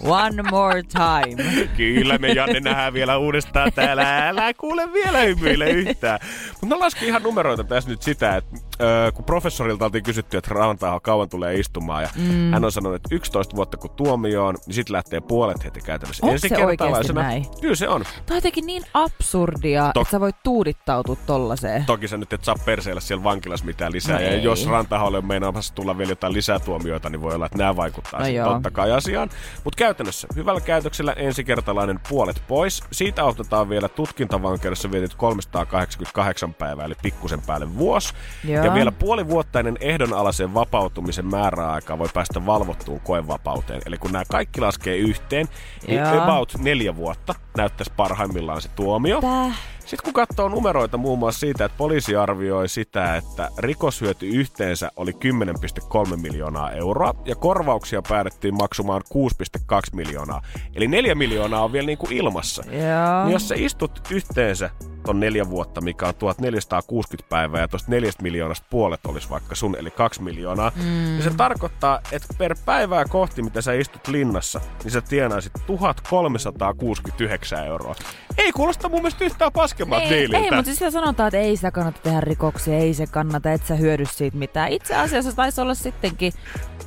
One 0.00 0.42
more 0.50 0.82
time. 0.82 1.66
Kyllä 1.76 2.18
me 2.18 2.28
Janne 2.28 2.60
nähdään 2.60 2.92
vielä 2.92 3.18
uudestaan 3.18 3.72
täällä. 3.72 4.28
Älä 4.28 4.54
kuule 4.54 4.92
vielä 4.92 5.20
hymyile 5.20 5.70
yhtään. 5.70 6.18
Mutta 6.50 6.66
mä 6.66 6.78
laskin 6.78 7.08
ihan 7.08 7.22
numeroita 7.22 7.64
tässä 7.64 7.90
nyt 7.90 8.02
sitä, 8.02 8.36
että 8.36 8.56
ö, 8.80 9.12
kun 9.12 9.24
professorilta 9.24 9.84
oltiin 9.84 10.04
kysytty, 10.04 10.36
että 10.36 10.54
Rantahan 10.54 11.00
kauan 11.00 11.28
tulee 11.28 11.54
istumaan. 11.54 12.02
Ja 12.02 12.08
mm. 12.16 12.52
hän 12.52 12.64
on 12.64 12.72
sanonut, 12.72 12.96
että 12.96 13.14
11 13.14 13.56
vuotta 13.56 13.76
kun 13.76 13.90
tuomio 13.90 14.46
on, 14.46 14.54
niin 14.66 14.74
sitten 14.74 14.92
lähtee 14.92 15.20
puolet 15.20 15.64
heti 15.64 15.80
käytännössä 15.80 16.26
Onko 16.26 16.38
se 16.38 16.66
oikeasti 16.66 17.12
Kyllä 17.60 17.74
se 17.74 17.88
on. 17.88 18.02
Tämä 18.02 18.34
on 18.34 18.36
jotenkin 18.36 18.66
niin 18.66 18.82
absurdia, 18.94 19.86
Tok- 19.86 20.00
että 20.00 20.10
sä 20.10 20.20
voit 20.20 20.36
tuudittautua 20.42 21.16
tollaiseen. 21.26 21.84
Toki 21.84 22.08
sä 22.08 22.16
nyt 22.16 22.32
et 22.32 22.44
saa 22.44 22.54
perseillä 22.64 23.00
siellä 23.00 23.24
vankilassa 23.24 23.66
mitään 23.66 23.92
lisää. 23.92 24.16
No 24.16 24.22
ja 24.22 24.30
ei. 24.30 24.42
jos 24.42 24.66
Rantahalle 24.66 25.18
on 25.18 25.26
meinaamassa 25.26 25.74
tulla 25.74 25.98
vielä 25.98 26.12
jotain 26.12 26.32
lisätuomioita, 26.32 27.10
niin 27.10 27.22
voi 27.22 27.34
olla, 27.34 27.46
että 27.46 27.58
nämä 27.58 27.76
vaikuttaa 27.76 28.20
No 28.20 28.26
joo. 28.26 28.52
totta 28.52 28.70
kai 28.70 28.92
asiaan. 28.92 29.30
Mutta 29.64 29.76
käytännössä 29.76 30.28
hyvällä 30.36 30.60
käytöksellä 30.60 31.12
ensikertalainen 31.12 32.00
puolet 32.08 32.42
pois. 32.48 32.82
Siitä 32.92 33.24
otetaan 33.24 33.68
vielä 33.68 33.88
tutkintavankeudessa 33.88 34.90
vietit 34.90 35.14
388 35.14 36.54
päivää, 36.54 36.84
eli 36.84 36.94
pikkusen 37.02 37.42
päälle 37.42 37.78
vuosi. 37.78 38.14
Joo. 38.44 38.63
Ja 38.64 38.74
vielä 38.74 38.92
puolivuottainen 38.92 39.76
ehdonalaisen 39.80 40.54
vapautumisen 40.54 41.26
määräaika 41.26 41.98
voi 41.98 42.08
päästä 42.14 42.46
valvottuun 42.46 43.00
koevapauteen. 43.00 43.82
Eli 43.86 43.98
kun 43.98 44.12
nämä 44.12 44.24
kaikki 44.30 44.60
laskee 44.60 44.96
yhteen, 44.96 45.46
niin 45.86 46.00
Joo. 46.00 46.22
about 46.22 46.54
neljä 46.58 46.96
vuotta 46.96 47.34
näyttäisi 47.56 47.92
parhaimmillaan 47.96 48.62
se 48.62 48.68
tuomio. 48.68 49.20
Tää. 49.20 49.52
Sitten 49.80 50.04
kun 50.04 50.12
katsoo 50.12 50.48
numeroita 50.48 50.96
muun 50.96 51.18
muassa 51.18 51.40
siitä, 51.40 51.64
että 51.64 51.78
poliisi 51.78 52.16
arvioi 52.16 52.68
sitä, 52.68 53.16
että 53.16 53.48
rikoshyöty 53.58 54.26
yhteensä 54.26 54.90
oli 54.96 55.12
10,3 55.12 56.16
miljoonaa 56.16 56.70
euroa 56.70 57.14
ja 57.24 57.36
korvauksia 57.36 58.02
päätettiin 58.08 58.54
maksumaan 58.54 59.02
6,2 59.14 59.78
miljoonaa. 59.92 60.42
Eli 60.74 60.88
4 60.88 61.14
miljoonaa 61.14 61.64
on 61.64 61.72
vielä 61.72 61.86
niin 61.86 61.98
kuin 61.98 62.12
ilmassa. 62.12 62.64
Joo. 62.66 63.24
Niin 63.24 63.32
jos 63.32 63.48
sä 63.48 63.54
istut 63.58 64.00
yhteensä 64.10 64.70
ton 65.04 65.20
neljä 65.20 65.50
vuotta, 65.50 65.80
mikä 65.80 66.08
on 66.08 66.14
1460 66.14 67.28
päivää 67.28 67.60
ja 67.60 67.68
tuosta 67.68 67.90
neljästä 67.90 68.22
miljoonasta 68.22 68.66
puolet 68.70 69.06
olisi 69.06 69.30
vaikka 69.30 69.54
sun, 69.54 69.76
eli 69.78 69.90
kaksi 69.90 70.22
miljoonaa, 70.22 70.72
mm. 70.76 70.82
niin 70.82 71.22
se 71.22 71.30
tarkoittaa, 71.30 72.00
että 72.12 72.34
per 72.38 72.56
päivää 72.64 73.04
kohti, 73.04 73.42
mitä 73.42 73.60
sä 73.60 73.72
istut 73.72 74.08
linnassa, 74.08 74.60
niin 74.84 74.90
sä 74.90 75.00
tienaisit 75.00 75.52
1369 75.66 77.66
euroa. 77.66 77.94
Ei 78.38 78.52
kuulosta 78.52 78.88
mun 78.88 78.98
mielestä 78.98 79.24
yhtään 79.24 79.52
paskemmalta 79.52 80.04
Ei, 80.04 80.10
diililtä. 80.10 80.38
ei, 80.38 80.50
mutta 80.50 80.74
siis 80.74 80.92
sanotaan, 80.92 81.28
että 81.28 81.38
ei 81.38 81.56
sitä 81.56 81.70
kannata 81.70 82.00
tehdä 82.02 82.20
rikoksia, 82.20 82.78
ei 82.78 82.94
se 82.94 83.06
kannata, 83.06 83.52
et 83.52 83.66
sä 83.66 83.74
hyödy 83.74 84.06
siitä 84.06 84.36
mitään. 84.36 84.72
Itse 84.72 84.94
asiassa 84.94 85.32
taisi 85.32 85.60
olla 85.60 85.74
sittenkin 85.74 86.32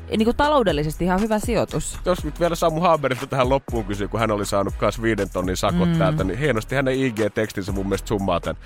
niin 0.09 0.25
kuin 0.25 0.37
taloudellisesti 0.37 1.05
ihan 1.05 1.21
hyvä 1.21 1.39
sijoitus. 1.39 1.99
Jos 2.05 2.23
nyt 2.23 2.39
vielä 2.39 2.55
Samu 2.55 2.81
Haberilta 2.81 3.27
tähän 3.27 3.49
loppuun 3.49 3.85
kysyy, 3.85 4.07
kun 4.07 4.19
hän 4.19 4.31
oli 4.31 4.45
saanut 4.45 4.73
kanssa 4.77 5.01
viiden 5.01 5.29
tonnin 5.29 5.57
sakot 5.57 5.89
mm. 5.89 5.97
täältä, 5.97 6.23
niin 6.23 6.39
hienosti 6.39 6.75
hänen 6.75 6.95
IG-tekstinsä 6.95 7.71
mun 7.71 7.85
mielestä 7.85 8.07
summaa 8.07 8.39
tämän. 8.39 8.61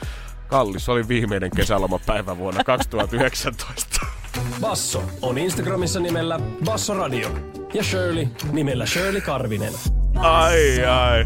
Kallis 0.48 0.90
oli 0.90 1.08
viimeinen 1.08 1.52
kesälomapäivä 1.56 2.38
vuonna 2.38 2.64
2019. 2.74 4.06
Basso 4.62 5.04
on 5.22 5.38
Instagramissa 5.38 6.00
nimellä 6.00 6.40
Basso 6.66 6.94
Radio. 6.94 7.30
Ja 7.74 7.84
Shirley 7.84 8.28
nimellä 8.52 8.86
Shirley 8.86 9.22
Karvinen. 9.22 9.74
Ai 10.16 10.86
ai. 10.86 11.26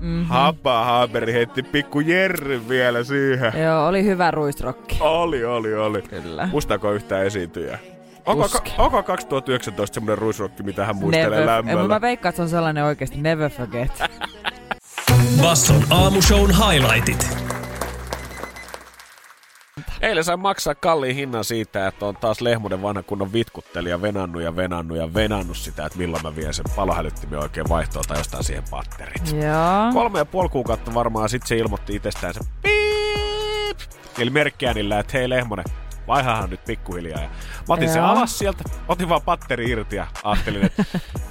Mm-hmm. 0.00 0.24
Hapa 0.24 0.84
Haberi 0.84 1.32
heitti 1.32 1.62
pikku 1.62 2.00
Jerry 2.00 2.68
vielä 2.68 3.04
siihen. 3.04 3.52
Joo, 3.62 3.86
oli 3.86 4.04
hyvä 4.04 4.30
ruisrokki. 4.30 4.96
Oli, 5.00 5.44
oli, 5.44 5.74
oli. 5.74 6.02
Kyllä. 6.02 6.48
Muistaako 6.52 6.92
yhtään 6.92 7.26
esiintyjää? 7.26 7.78
Onko, 8.26 8.48
onko 8.78 9.02
2019 9.02 9.94
semmoinen 9.94 10.18
ruisrokki, 10.18 10.62
mitä 10.62 10.84
hän 10.84 10.96
muistelee 10.96 11.40
Never, 11.40 11.46
lämmöllä? 11.46 11.88
mä 11.88 12.00
veikkaan, 12.00 12.30
että 12.30 12.36
se 12.36 12.42
on 12.42 12.48
sellainen 12.48 12.84
oikeasti 12.84 13.20
never 13.20 13.50
forget. 13.50 13.92
Basson 15.42 15.84
aamushown 15.90 16.50
highlightit. 16.50 17.28
Eilen 20.00 20.24
sai 20.24 20.36
maksaa 20.36 20.74
kalliin 20.74 21.16
hinnan 21.16 21.44
siitä, 21.44 21.86
että 21.86 22.06
on 22.06 22.16
taas 22.16 22.40
Lehmonen 22.40 22.82
vanha 22.82 23.02
kunnon 23.02 23.32
vitkuttelija 23.32 24.02
venannut 24.02 24.42
ja 24.42 24.56
venannut 24.56 24.98
ja 24.98 25.14
venannut 25.14 25.56
sitä, 25.56 25.86
että 25.86 25.98
milloin 25.98 26.22
mä 26.22 26.36
vien 26.36 26.54
sen 26.54 26.64
palohälyttimen 26.76 27.38
oikein 27.38 27.68
vaihtoon 27.68 28.04
tai 28.08 28.18
jostain 28.18 28.44
siihen 28.44 28.64
batterit. 28.70 29.32
Joo. 29.32 29.92
Kolme 29.92 30.18
ja 30.18 30.24
puoli 30.24 30.48
kuukautta 30.48 30.94
varmaan 30.94 31.28
sitten 31.28 31.48
se 31.48 31.56
ilmoitti 31.56 31.96
itsestään 31.96 32.34
se 32.34 32.40
piip, 32.62 33.78
eli 34.18 34.30
merkkiäänillä, 34.30 34.98
että 34.98 35.18
hei 35.18 35.28
Lehmonen, 35.30 35.64
vaihahan 36.06 36.50
nyt 36.50 36.64
pikkuhiljaa. 36.64 37.20
Ja 37.20 37.28
mä 37.68 37.74
otin 37.74 37.88
sen 37.88 38.00
Joo. 38.00 38.08
alas 38.08 38.38
sieltä, 38.38 38.64
otin 38.88 39.08
vaan 39.08 39.22
patteri 39.22 39.70
irti 39.70 39.96
ja 39.96 40.06
ajattelin, 40.24 40.64
että 40.64 40.84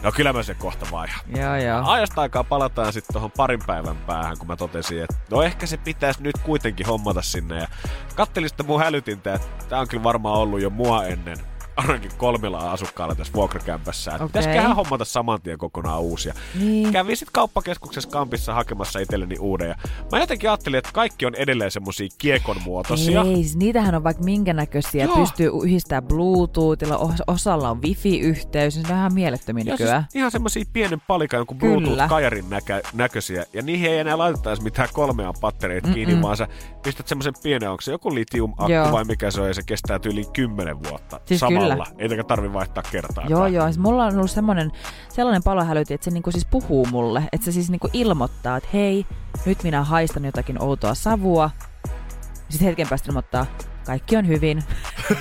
no 0.03 0.11
kyllä 0.11 0.33
mä 0.33 0.43
sen 0.43 0.55
kohta 0.55 0.85
vaihan. 0.91 1.21
Joo, 1.35 1.55
joo. 1.55 1.81
Ajasta 1.85 2.21
aikaa 2.21 2.43
palataan 2.43 2.93
sitten 2.93 3.13
tuohon 3.13 3.31
parin 3.31 3.61
päivän 3.67 3.97
päähän, 3.97 4.37
kun 4.37 4.47
mä 4.47 4.55
totesin, 4.55 5.03
että 5.03 5.15
no 5.31 5.41
ehkä 5.41 5.65
se 5.65 5.77
pitäisi 5.77 6.23
nyt 6.23 6.37
kuitenkin 6.43 6.85
hommata 6.85 7.21
sinne. 7.21 7.57
Ja 7.59 7.67
kattelin 8.15 8.49
sitä 8.49 8.63
mun 8.63 8.79
hälytintä, 8.79 9.33
että 9.33 9.65
tää 9.69 9.79
on 9.79 9.87
kyllä 9.87 10.03
varmaan 10.03 10.35
ollut 10.39 10.61
jo 10.61 10.69
mua 10.69 11.05
ennen 11.05 11.37
ainakin 11.77 12.11
kolmilla 12.17 12.71
asukkaalla 12.71 13.15
tässä 13.15 13.33
vuokrakämpässä. 13.33 14.11
Okei. 14.15 14.27
Pitäisiköhän 14.27 14.75
hommata 14.75 15.05
saman 15.05 15.41
tien 15.41 15.57
kokonaan 15.57 16.01
uusia. 16.01 16.33
Niin. 16.59 16.91
Kävin 16.91 17.17
sitten 17.17 17.33
kauppakeskuksessa 17.33 18.09
Kampissa 18.09 18.53
hakemassa 18.53 18.99
itselleni 18.99 19.35
uuden. 19.39 19.69
Ja 19.69 19.75
mä 20.11 20.19
jotenkin 20.19 20.49
ajattelin, 20.49 20.77
että 20.77 20.89
kaikki 20.93 21.25
on 21.25 21.35
edelleen 21.35 21.71
semmosia 21.71 22.07
kiekon 22.17 22.55
muotoisia. 22.63 23.21
Ei, 23.21 23.35
siis 23.35 23.55
niitähän 23.55 23.95
on 23.95 24.03
vaikka 24.03 24.23
minkä 24.23 24.53
näköisiä. 24.53 25.03
Joo. 25.05 25.15
Pystyy 25.15 25.51
yhdistämään 25.63 26.03
Bluetoothilla, 26.03 26.95
os- 26.97 27.23
osalla 27.27 27.69
on 27.69 27.81
wifi-yhteys, 27.81 28.75
niin 28.75 28.87
se 28.87 28.93
on 28.93 28.99
ihan 28.99 29.13
mielettömiä 29.13 29.63
Ja 29.67 29.71
nykyään. 29.71 30.01
siis 30.03 30.15
ihan 30.15 30.31
semmosia 30.31 30.63
pienen 30.73 31.01
palikan 31.07 31.37
jonkun. 31.37 31.57
Bluetooth-kajarin 31.57 32.45
näkö- 32.49 32.81
näköisiä. 32.93 33.45
Ja 33.53 33.61
niihin 33.61 33.91
ei 33.91 33.97
enää 33.99 34.17
laitettaisi 34.17 34.63
mitään 34.63 34.89
kolmea 34.93 35.33
pattereita 35.41 35.89
kiinni, 35.93 36.21
vaan 36.21 36.37
sä 36.37 36.47
pistät 36.83 37.07
semmoisen 37.07 37.33
pienen, 37.43 37.69
onko 37.69 37.81
se 37.81 37.91
joku 37.91 38.15
litium-akku 38.15 38.71
Joo. 38.71 38.91
vai 38.91 39.03
mikä 39.05 39.31
se 39.31 39.41
on, 39.41 39.47
ja 39.47 39.53
se 39.53 39.61
kestää 39.65 39.99
yli 40.05 40.25
10 40.33 40.83
vuotta 40.83 41.19
Siis 41.25 41.39
samalla. 41.39 41.62
Kyllä. 41.69 41.85
Eikä 41.97 42.23
tarvi 42.23 42.53
vaihtaa 42.53 42.83
kertaa. 42.91 43.25
Joo, 43.27 43.47
joo. 43.47 43.65
Siis 43.65 43.77
mulla 43.77 44.05
on 44.05 44.15
ollut 44.15 44.31
semmoinen, 44.31 44.71
sellainen 45.09 45.43
palohälytin, 45.43 45.95
että 45.95 46.05
se 46.05 46.11
niinku 46.11 46.31
siis 46.31 46.45
puhuu 46.45 46.87
mulle. 46.91 47.23
Että 47.31 47.45
se 47.45 47.51
siis 47.51 47.69
niinku 47.69 47.89
ilmoittaa, 47.93 48.57
että 48.57 48.69
hei, 48.73 49.05
nyt 49.45 49.63
minä 49.63 49.83
haistan 49.83 50.25
jotakin 50.25 50.63
outoa 50.63 50.93
savua. 50.95 51.49
Sitten 52.49 52.67
hetken 52.67 52.87
päästä 52.89 53.09
ilmoittaa, 53.09 53.45
kaikki 53.85 54.17
on 54.17 54.27
hyvin. 54.27 54.63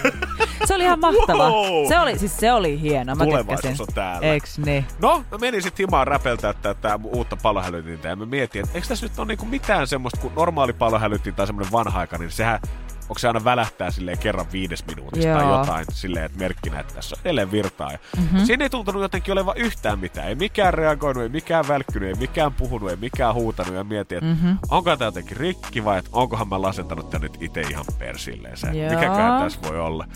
se 0.67 0.75
oli 0.75 0.85
ihan 0.85 1.01
mahtava. 1.01 1.51
Wow! 1.51 1.89
Se 1.89 1.99
oli, 1.99 2.19
siis 2.19 2.37
se 2.37 2.53
oli 2.53 2.81
hieno. 2.81 3.15
Mä 3.15 3.25
Tulevaisuus 3.25 3.61
tykkäsin. 3.61 3.87
on 3.89 3.95
täällä. 3.95 4.27
Eiks 4.27 4.59
niin? 4.59 4.87
No, 4.99 5.25
mä 5.31 5.39
menin 5.39 5.63
sitten 5.63 5.87
himaan 5.87 6.07
räpeltää 6.07 6.53
tätä 6.55 6.99
uutta 7.05 7.37
palohälytintä 7.43 8.09
ja 8.09 8.17
mä 8.17 8.27
mietin, 8.27 8.65
että 8.65 8.75
eikö 8.75 8.89
tässä 8.89 9.07
nyt 9.07 9.19
ole 9.19 9.27
niinku 9.27 9.45
mitään 9.45 9.87
semmoista 9.87 10.21
kuin 10.21 10.35
normaali 10.35 10.73
palohälytin 10.73 11.35
tai 11.35 11.47
semmoinen 11.47 11.73
vanha 11.73 12.07
niin 12.19 12.31
sehän 12.31 12.61
onko 13.13 13.19
se 13.19 13.29
aina 13.29 13.45
välähtää 13.45 13.91
silleen 13.91 14.19
kerran 14.19 14.47
viides 14.53 14.87
minuutista 14.87 15.33
tai 15.33 15.43
Joo. 15.43 15.59
jotain 15.59 15.87
silleen, 15.93 16.25
että 16.25 16.39
merkkinä, 16.39 16.81
että 16.81 16.95
tässä 16.95 17.17
on 17.17 17.21
edelleen 17.25 17.53
virtaa. 17.53 17.93
Ja 17.93 17.99
mm-hmm. 18.17 18.45
Siinä 18.45 18.65
ei 18.65 18.71
tuntunut 18.71 19.03
jotenkin 19.03 19.33
olevan 19.33 19.57
yhtään 19.57 19.99
mitään. 19.99 20.29
Ei 20.29 20.35
mikään 20.35 20.75
reagoinut, 20.75 21.23
ei 21.23 21.29
mikään 21.29 21.69
välkkynyt, 21.69 22.09
ei 22.09 22.15
mikään 22.15 22.53
puhunut, 22.53 22.91
ei 22.91 22.97
mikään 22.97 23.35
huutanut 23.35 23.75
ja 23.75 23.85
mietin, 23.85 24.19
että 24.19 24.31
mm-hmm. 24.31 24.59
onko 24.71 24.97
tämä 24.97 25.09
jotenkin 25.09 25.37
rikki 25.37 25.85
vai 25.85 25.99
että 25.99 26.11
onkohan 26.13 26.49
mä 26.49 26.63
lasentanut 26.63 27.11
tän 27.11 27.21
nyt 27.21 27.39
itse 27.41 27.61
ihan 27.61 27.85
persilleen. 27.99 28.57
Joo. 28.63 28.91
Mikäkään 28.91 29.43
tässä 29.43 29.59
voi 29.63 29.81
olla. 29.81 30.07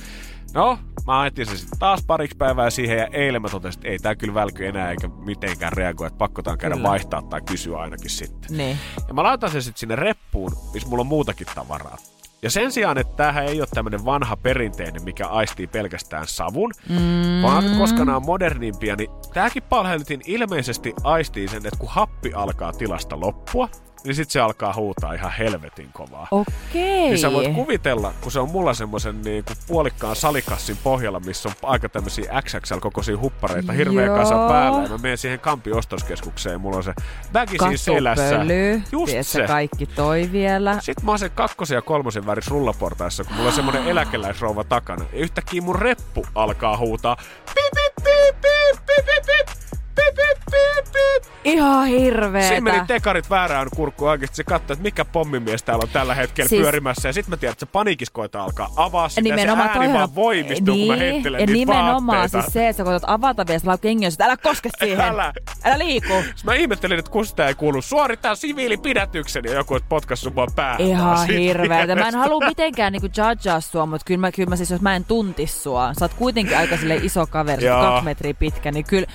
No, 0.54 0.78
mä 1.06 1.26
etin 1.26 1.46
se 1.46 1.56
sitten 1.56 1.78
taas 1.78 2.04
pariksi 2.06 2.36
päivää 2.36 2.70
siihen 2.70 2.98
ja 2.98 3.06
eilen 3.06 3.42
mä 3.42 3.48
totesin, 3.48 3.78
että 3.78 3.88
ei 3.88 3.98
tää 3.98 4.14
kyllä 4.14 4.34
välky 4.34 4.66
enää 4.66 4.90
eikä 4.90 5.08
mitenkään 5.08 5.72
reagoi, 5.72 6.06
että 6.06 6.18
pakko 6.18 6.42
tää 6.42 6.56
käydä 6.56 6.74
Kyllä. 6.74 6.88
vaihtaa 6.88 7.22
tai 7.22 7.40
kysyä 7.40 7.78
ainakin 7.78 8.10
sitten. 8.10 8.56
Niin. 8.56 8.78
Ja 9.08 9.14
mä 9.14 9.22
laitan 9.22 9.50
sen 9.50 9.62
sitten 9.62 9.80
sinne 9.80 9.96
reppuun, 9.96 10.52
missä 10.74 10.88
mulla 10.88 11.00
on 11.00 11.06
muutakin 11.06 11.46
tavaraa. 11.54 11.98
Ja 12.46 12.50
sen 12.50 12.72
sijaan, 12.72 12.98
että 12.98 13.16
tämähän 13.16 13.44
ei 13.44 13.60
ole 13.60 13.68
tämmöinen 13.74 14.04
vanha 14.04 14.36
perinteinen, 14.36 15.02
mikä 15.02 15.26
aistii 15.26 15.66
pelkästään 15.66 16.26
savun, 16.26 16.72
mm. 16.88 17.42
vaan 17.42 17.64
koska 17.78 18.04
nämä 18.04 18.16
on 18.16 18.26
modernimpia, 18.26 18.96
niin 18.96 19.10
tämäkin 19.34 19.62
palhelutin 19.62 20.20
ilmeisesti 20.26 20.94
aistii 21.04 21.48
sen, 21.48 21.66
että 21.66 21.78
kun 21.78 21.88
happi 21.88 22.32
alkaa 22.34 22.72
tilasta 22.72 23.20
loppua, 23.20 23.68
niin 24.06 24.14
sitten 24.14 24.32
se 24.32 24.40
alkaa 24.40 24.74
huutaa 24.74 25.12
ihan 25.12 25.32
helvetin 25.38 25.88
kovaa. 25.92 26.28
Okei. 26.30 26.48
Niin 26.72 27.18
sä 27.18 27.32
voit 27.32 27.54
kuvitella, 27.54 28.12
kun 28.20 28.32
se 28.32 28.40
on 28.40 28.50
mulla 28.50 28.74
semmoisen 28.74 29.22
niin 29.22 29.44
kuin 29.44 29.56
puolikkaan 29.66 30.16
salikassin 30.16 30.76
pohjalla, 30.82 31.20
missä 31.20 31.48
on 31.48 31.54
aika 31.62 31.88
tämmöisiä 31.88 32.42
XXL-kokoisia 32.42 33.18
huppareita 33.20 33.72
hirveä 33.72 34.06
Joo. 34.06 34.16
kasa 34.16 34.48
päällä. 34.48 34.82
Ja 34.82 34.88
mä 34.88 34.98
menen 34.98 35.18
siihen 35.18 35.40
Kampi 35.40 35.72
ostoskeskukseen 35.72 36.52
ja 36.52 36.58
mulla 36.58 36.76
on 36.76 36.84
se 36.84 36.94
väki 37.34 37.58
siinä 37.58 37.76
selässä. 37.76 38.44
Just 38.92 39.10
Tiedätkö, 39.10 39.32
se. 39.32 39.46
kaikki 39.46 39.86
toi 39.86 40.28
vielä. 40.32 40.76
Sitten 40.80 41.04
mä 41.04 41.12
oon 41.12 41.18
sen 41.18 41.30
kakkosen 41.30 41.76
ja 41.76 41.82
kolmosen 41.82 42.26
väris 42.26 42.48
rullaportaissa, 42.48 43.24
kun 43.24 43.36
mulla 43.36 43.48
on 43.48 43.54
semmonen 43.54 43.88
eläkeläisrouva 43.92 44.64
takana. 44.64 45.04
Ja 45.12 45.18
yhtäkkiä 45.18 45.62
mun 45.62 45.76
reppu 45.76 46.26
alkaa 46.34 46.76
huutaa. 46.76 47.16
Pip, 47.54 47.54
pip, 47.54 48.04
pip, 48.04 48.40
pip, 48.40 48.86
pip, 48.86 49.06
pip, 49.06 49.26
pip, 49.26 49.80
pip, 49.96 50.14
pip, 50.14 50.38
pip, 50.50 50.84
pip. 50.92 51.32
Ihan 51.44 51.86
hirveetä. 51.86 52.48
Siinä 52.48 52.60
meni 52.72 52.86
tekarit 52.86 53.30
väärään 53.30 53.68
kurkkuun 53.76 54.10
oikeesti. 54.10 54.36
Se 54.36 54.44
katsoi, 54.44 54.74
että 54.74 54.82
mikä 54.82 55.04
pommimies 55.04 55.62
täällä 55.62 55.82
on 55.82 55.88
tällä 55.92 56.14
hetkellä 56.14 56.48
Siis- 56.48 56.62
pyörimässä. 56.62 57.08
Ja 57.08 57.12
sitten 57.12 57.30
mä 57.30 57.36
tiedän, 57.36 57.52
että 57.52 57.66
se 57.66 57.72
paniikis 57.72 58.10
koetaan 58.10 58.44
alkaa 58.44 58.68
avaa 58.76 59.08
sitä. 59.08 59.20
Nimenomaan 59.20 59.58
ja 59.68 59.72
se 59.74 59.78
ääni 59.78 59.86
toihan- 59.92 59.98
vaan 59.98 60.14
voimistuu, 60.14 60.76
kun 60.76 60.86
mä 60.86 60.96
niin, 60.96 61.12
heittelen 61.12 61.40
ja 61.40 61.46
niitä 61.46 61.52
nimenomaan 61.72 62.06
vaatteita. 62.06 62.42
siis 62.42 62.52
se, 62.52 62.68
että 62.68 62.76
sä 62.76 62.84
koetat 62.84 63.10
avata 63.10 63.46
vielä 63.46 63.58
sillä 63.58 63.78
kengiä, 63.78 64.08
että 64.08 64.24
älä 64.24 64.36
koske 64.36 64.68
siihen. 64.78 65.00
Älä. 65.00 65.32
Älä 65.64 65.78
liiku. 65.78 66.12
Sitten 66.22 66.34
mä 66.44 66.54
ihmettelin, 66.54 66.98
että 66.98 67.10
kun 67.10 67.26
sitä 67.26 67.48
ei 67.48 67.54
kuulu 67.54 67.82
suorittaa 67.82 68.34
siviilipidätyksen 68.34 69.44
ja 69.44 69.52
joku 69.54 69.74
olisi 69.74 69.86
potkassut 69.88 70.34
mua 70.34 70.46
päähän. 70.56 70.80
Ihan 70.80 71.26
hirveetä. 71.28 71.94
Mä 71.94 72.08
en 72.08 72.14
halua 72.14 72.46
mitenkään 72.48 72.92
niinku 72.92 73.08
judgea 73.16 73.60
sua, 73.60 73.86
mutta 73.86 74.04
kyllä 74.04 74.20
mä, 74.20 74.32
kyllä 74.32 74.48
mä 74.50 74.56
siis, 74.56 74.70
jos 74.70 74.80
mä 74.80 74.96
en 74.96 75.04
tuntis 75.04 75.62
sua, 75.62 75.94
sä 75.98 76.04
oot 76.04 76.14
kuitenkin 76.14 76.56
aika 76.56 76.76
sille 76.76 76.96
iso 76.96 77.26
kaveri, 77.26 77.62
sä 77.62 77.68
kaksi 77.68 78.04
metriä 78.04 78.34
pitkä, 78.34 78.72
niin 78.72 78.84
kyllä 78.84 79.06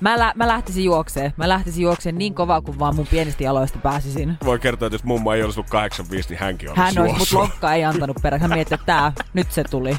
mä, 0.00 0.18
lä- 0.18 0.29
mä 0.34 0.48
lähtisin 0.48 0.84
juokseen. 0.84 1.32
Mä 1.36 1.48
lähtisin 1.48 1.82
juokseen 1.82 2.18
niin 2.18 2.34
kovaa, 2.34 2.60
kuin 2.60 2.78
vaan 2.78 2.94
mun 2.96 3.06
pienistä 3.06 3.44
jaloista 3.44 3.78
pääsisin. 3.78 4.36
Voi 4.44 4.58
kertoa, 4.58 4.86
että 4.86 4.94
jos 4.94 5.04
mummo 5.04 5.32
ei 5.32 5.42
olisi 5.42 5.60
ollut 5.60 5.70
85, 5.70 6.28
niin 6.28 6.38
hänkin 6.40 6.68
olisi 6.68 6.80
Hän 6.80 6.98
olisi, 6.98 7.02
mut 7.12 7.18
juossut. 7.18 7.40
lokka 7.40 7.74
ei 7.74 7.84
antanut 7.84 8.16
perään. 8.22 8.40
Hän 8.40 8.50
mietti, 8.50 8.74
että 8.74 8.86
tää, 8.86 9.12
nyt 9.32 9.52
se 9.52 9.64
tuli. 9.64 9.96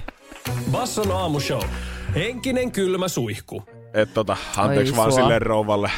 Basson 0.71 1.11
aamushow. 1.11 1.61
Henkinen 2.15 2.71
kylmä 2.71 3.07
suihku. 3.07 3.63
Et 3.93 4.13
tota, 4.13 4.37
anteeksi 4.57 4.93
Oi 4.93 4.97
vaan 4.97 5.11
sua. 5.11 5.21
sille 5.21 5.39
rouvalle. 5.39 5.91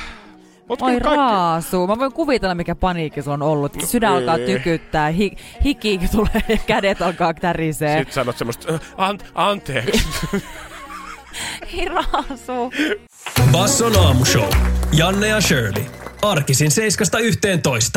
Mut 0.69 0.81
Oi 0.81 0.91
kaikki, 0.91 1.05
raasu. 1.09 1.87
Mä 1.87 1.99
voin 1.99 2.13
kuvitella, 2.13 2.55
mikä 2.55 2.75
paniikki 2.75 3.21
sulla 3.21 3.33
on 3.35 3.41
ollut. 3.41 3.73
Sydän 3.85 4.13
alkaa 4.13 4.35
ei. 4.37 4.45
tykyttää, 4.45 5.09
hi- 5.09 5.35
hiki 5.63 5.99
tulee 6.11 6.43
ja 6.47 6.57
kädet 6.67 7.01
alkaa 7.01 7.33
tärisee. 7.33 7.97
Sitten 7.97 8.13
sanot 8.13 8.37
semmoista, 8.37 8.73
"Äh, 8.73 8.79
an- 8.97 9.19
anteeksi. 9.35 10.03
Ei 11.73 11.85
raasu. 11.85 12.71
Basson 13.51 13.99
aamushow. 13.99 14.53
Janne 14.93 15.27
ja 15.27 15.41
Shirley. 15.41 15.85
Arkisin 16.21 16.71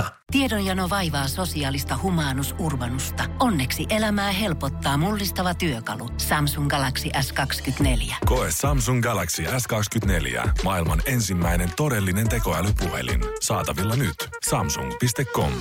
7.11. 0.00 0.04
Tiedonjano 0.32 0.90
vaivaa 0.90 1.28
sosiaalista 1.28 1.98
humanus 2.02 2.54
urbanusta. 2.58 3.24
Onneksi 3.40 3.86
elämää 3.90 4.32
helpottaa 4.32 4.96
mullistava 4.96 5.54
työkalu. 5.54 6.08
Samsung 6.18 6.68
Galaxy 6.68 7.08
S24. 7.08 8.14
Koe 8.26 8.48
Samsung 8.50 9.02
Galaxy 9.02 9.42
S24. 9.42 10.48
Maailman 10.64 11.02
ensimmäinen 11.06 11.70
todellinen 11.76 12.28
tekoälypuhelin. 12.28 13.20
Saatavilla 13.40 13.96
nyt. 13.96 14.28
Samsung.com. 14.48 15.52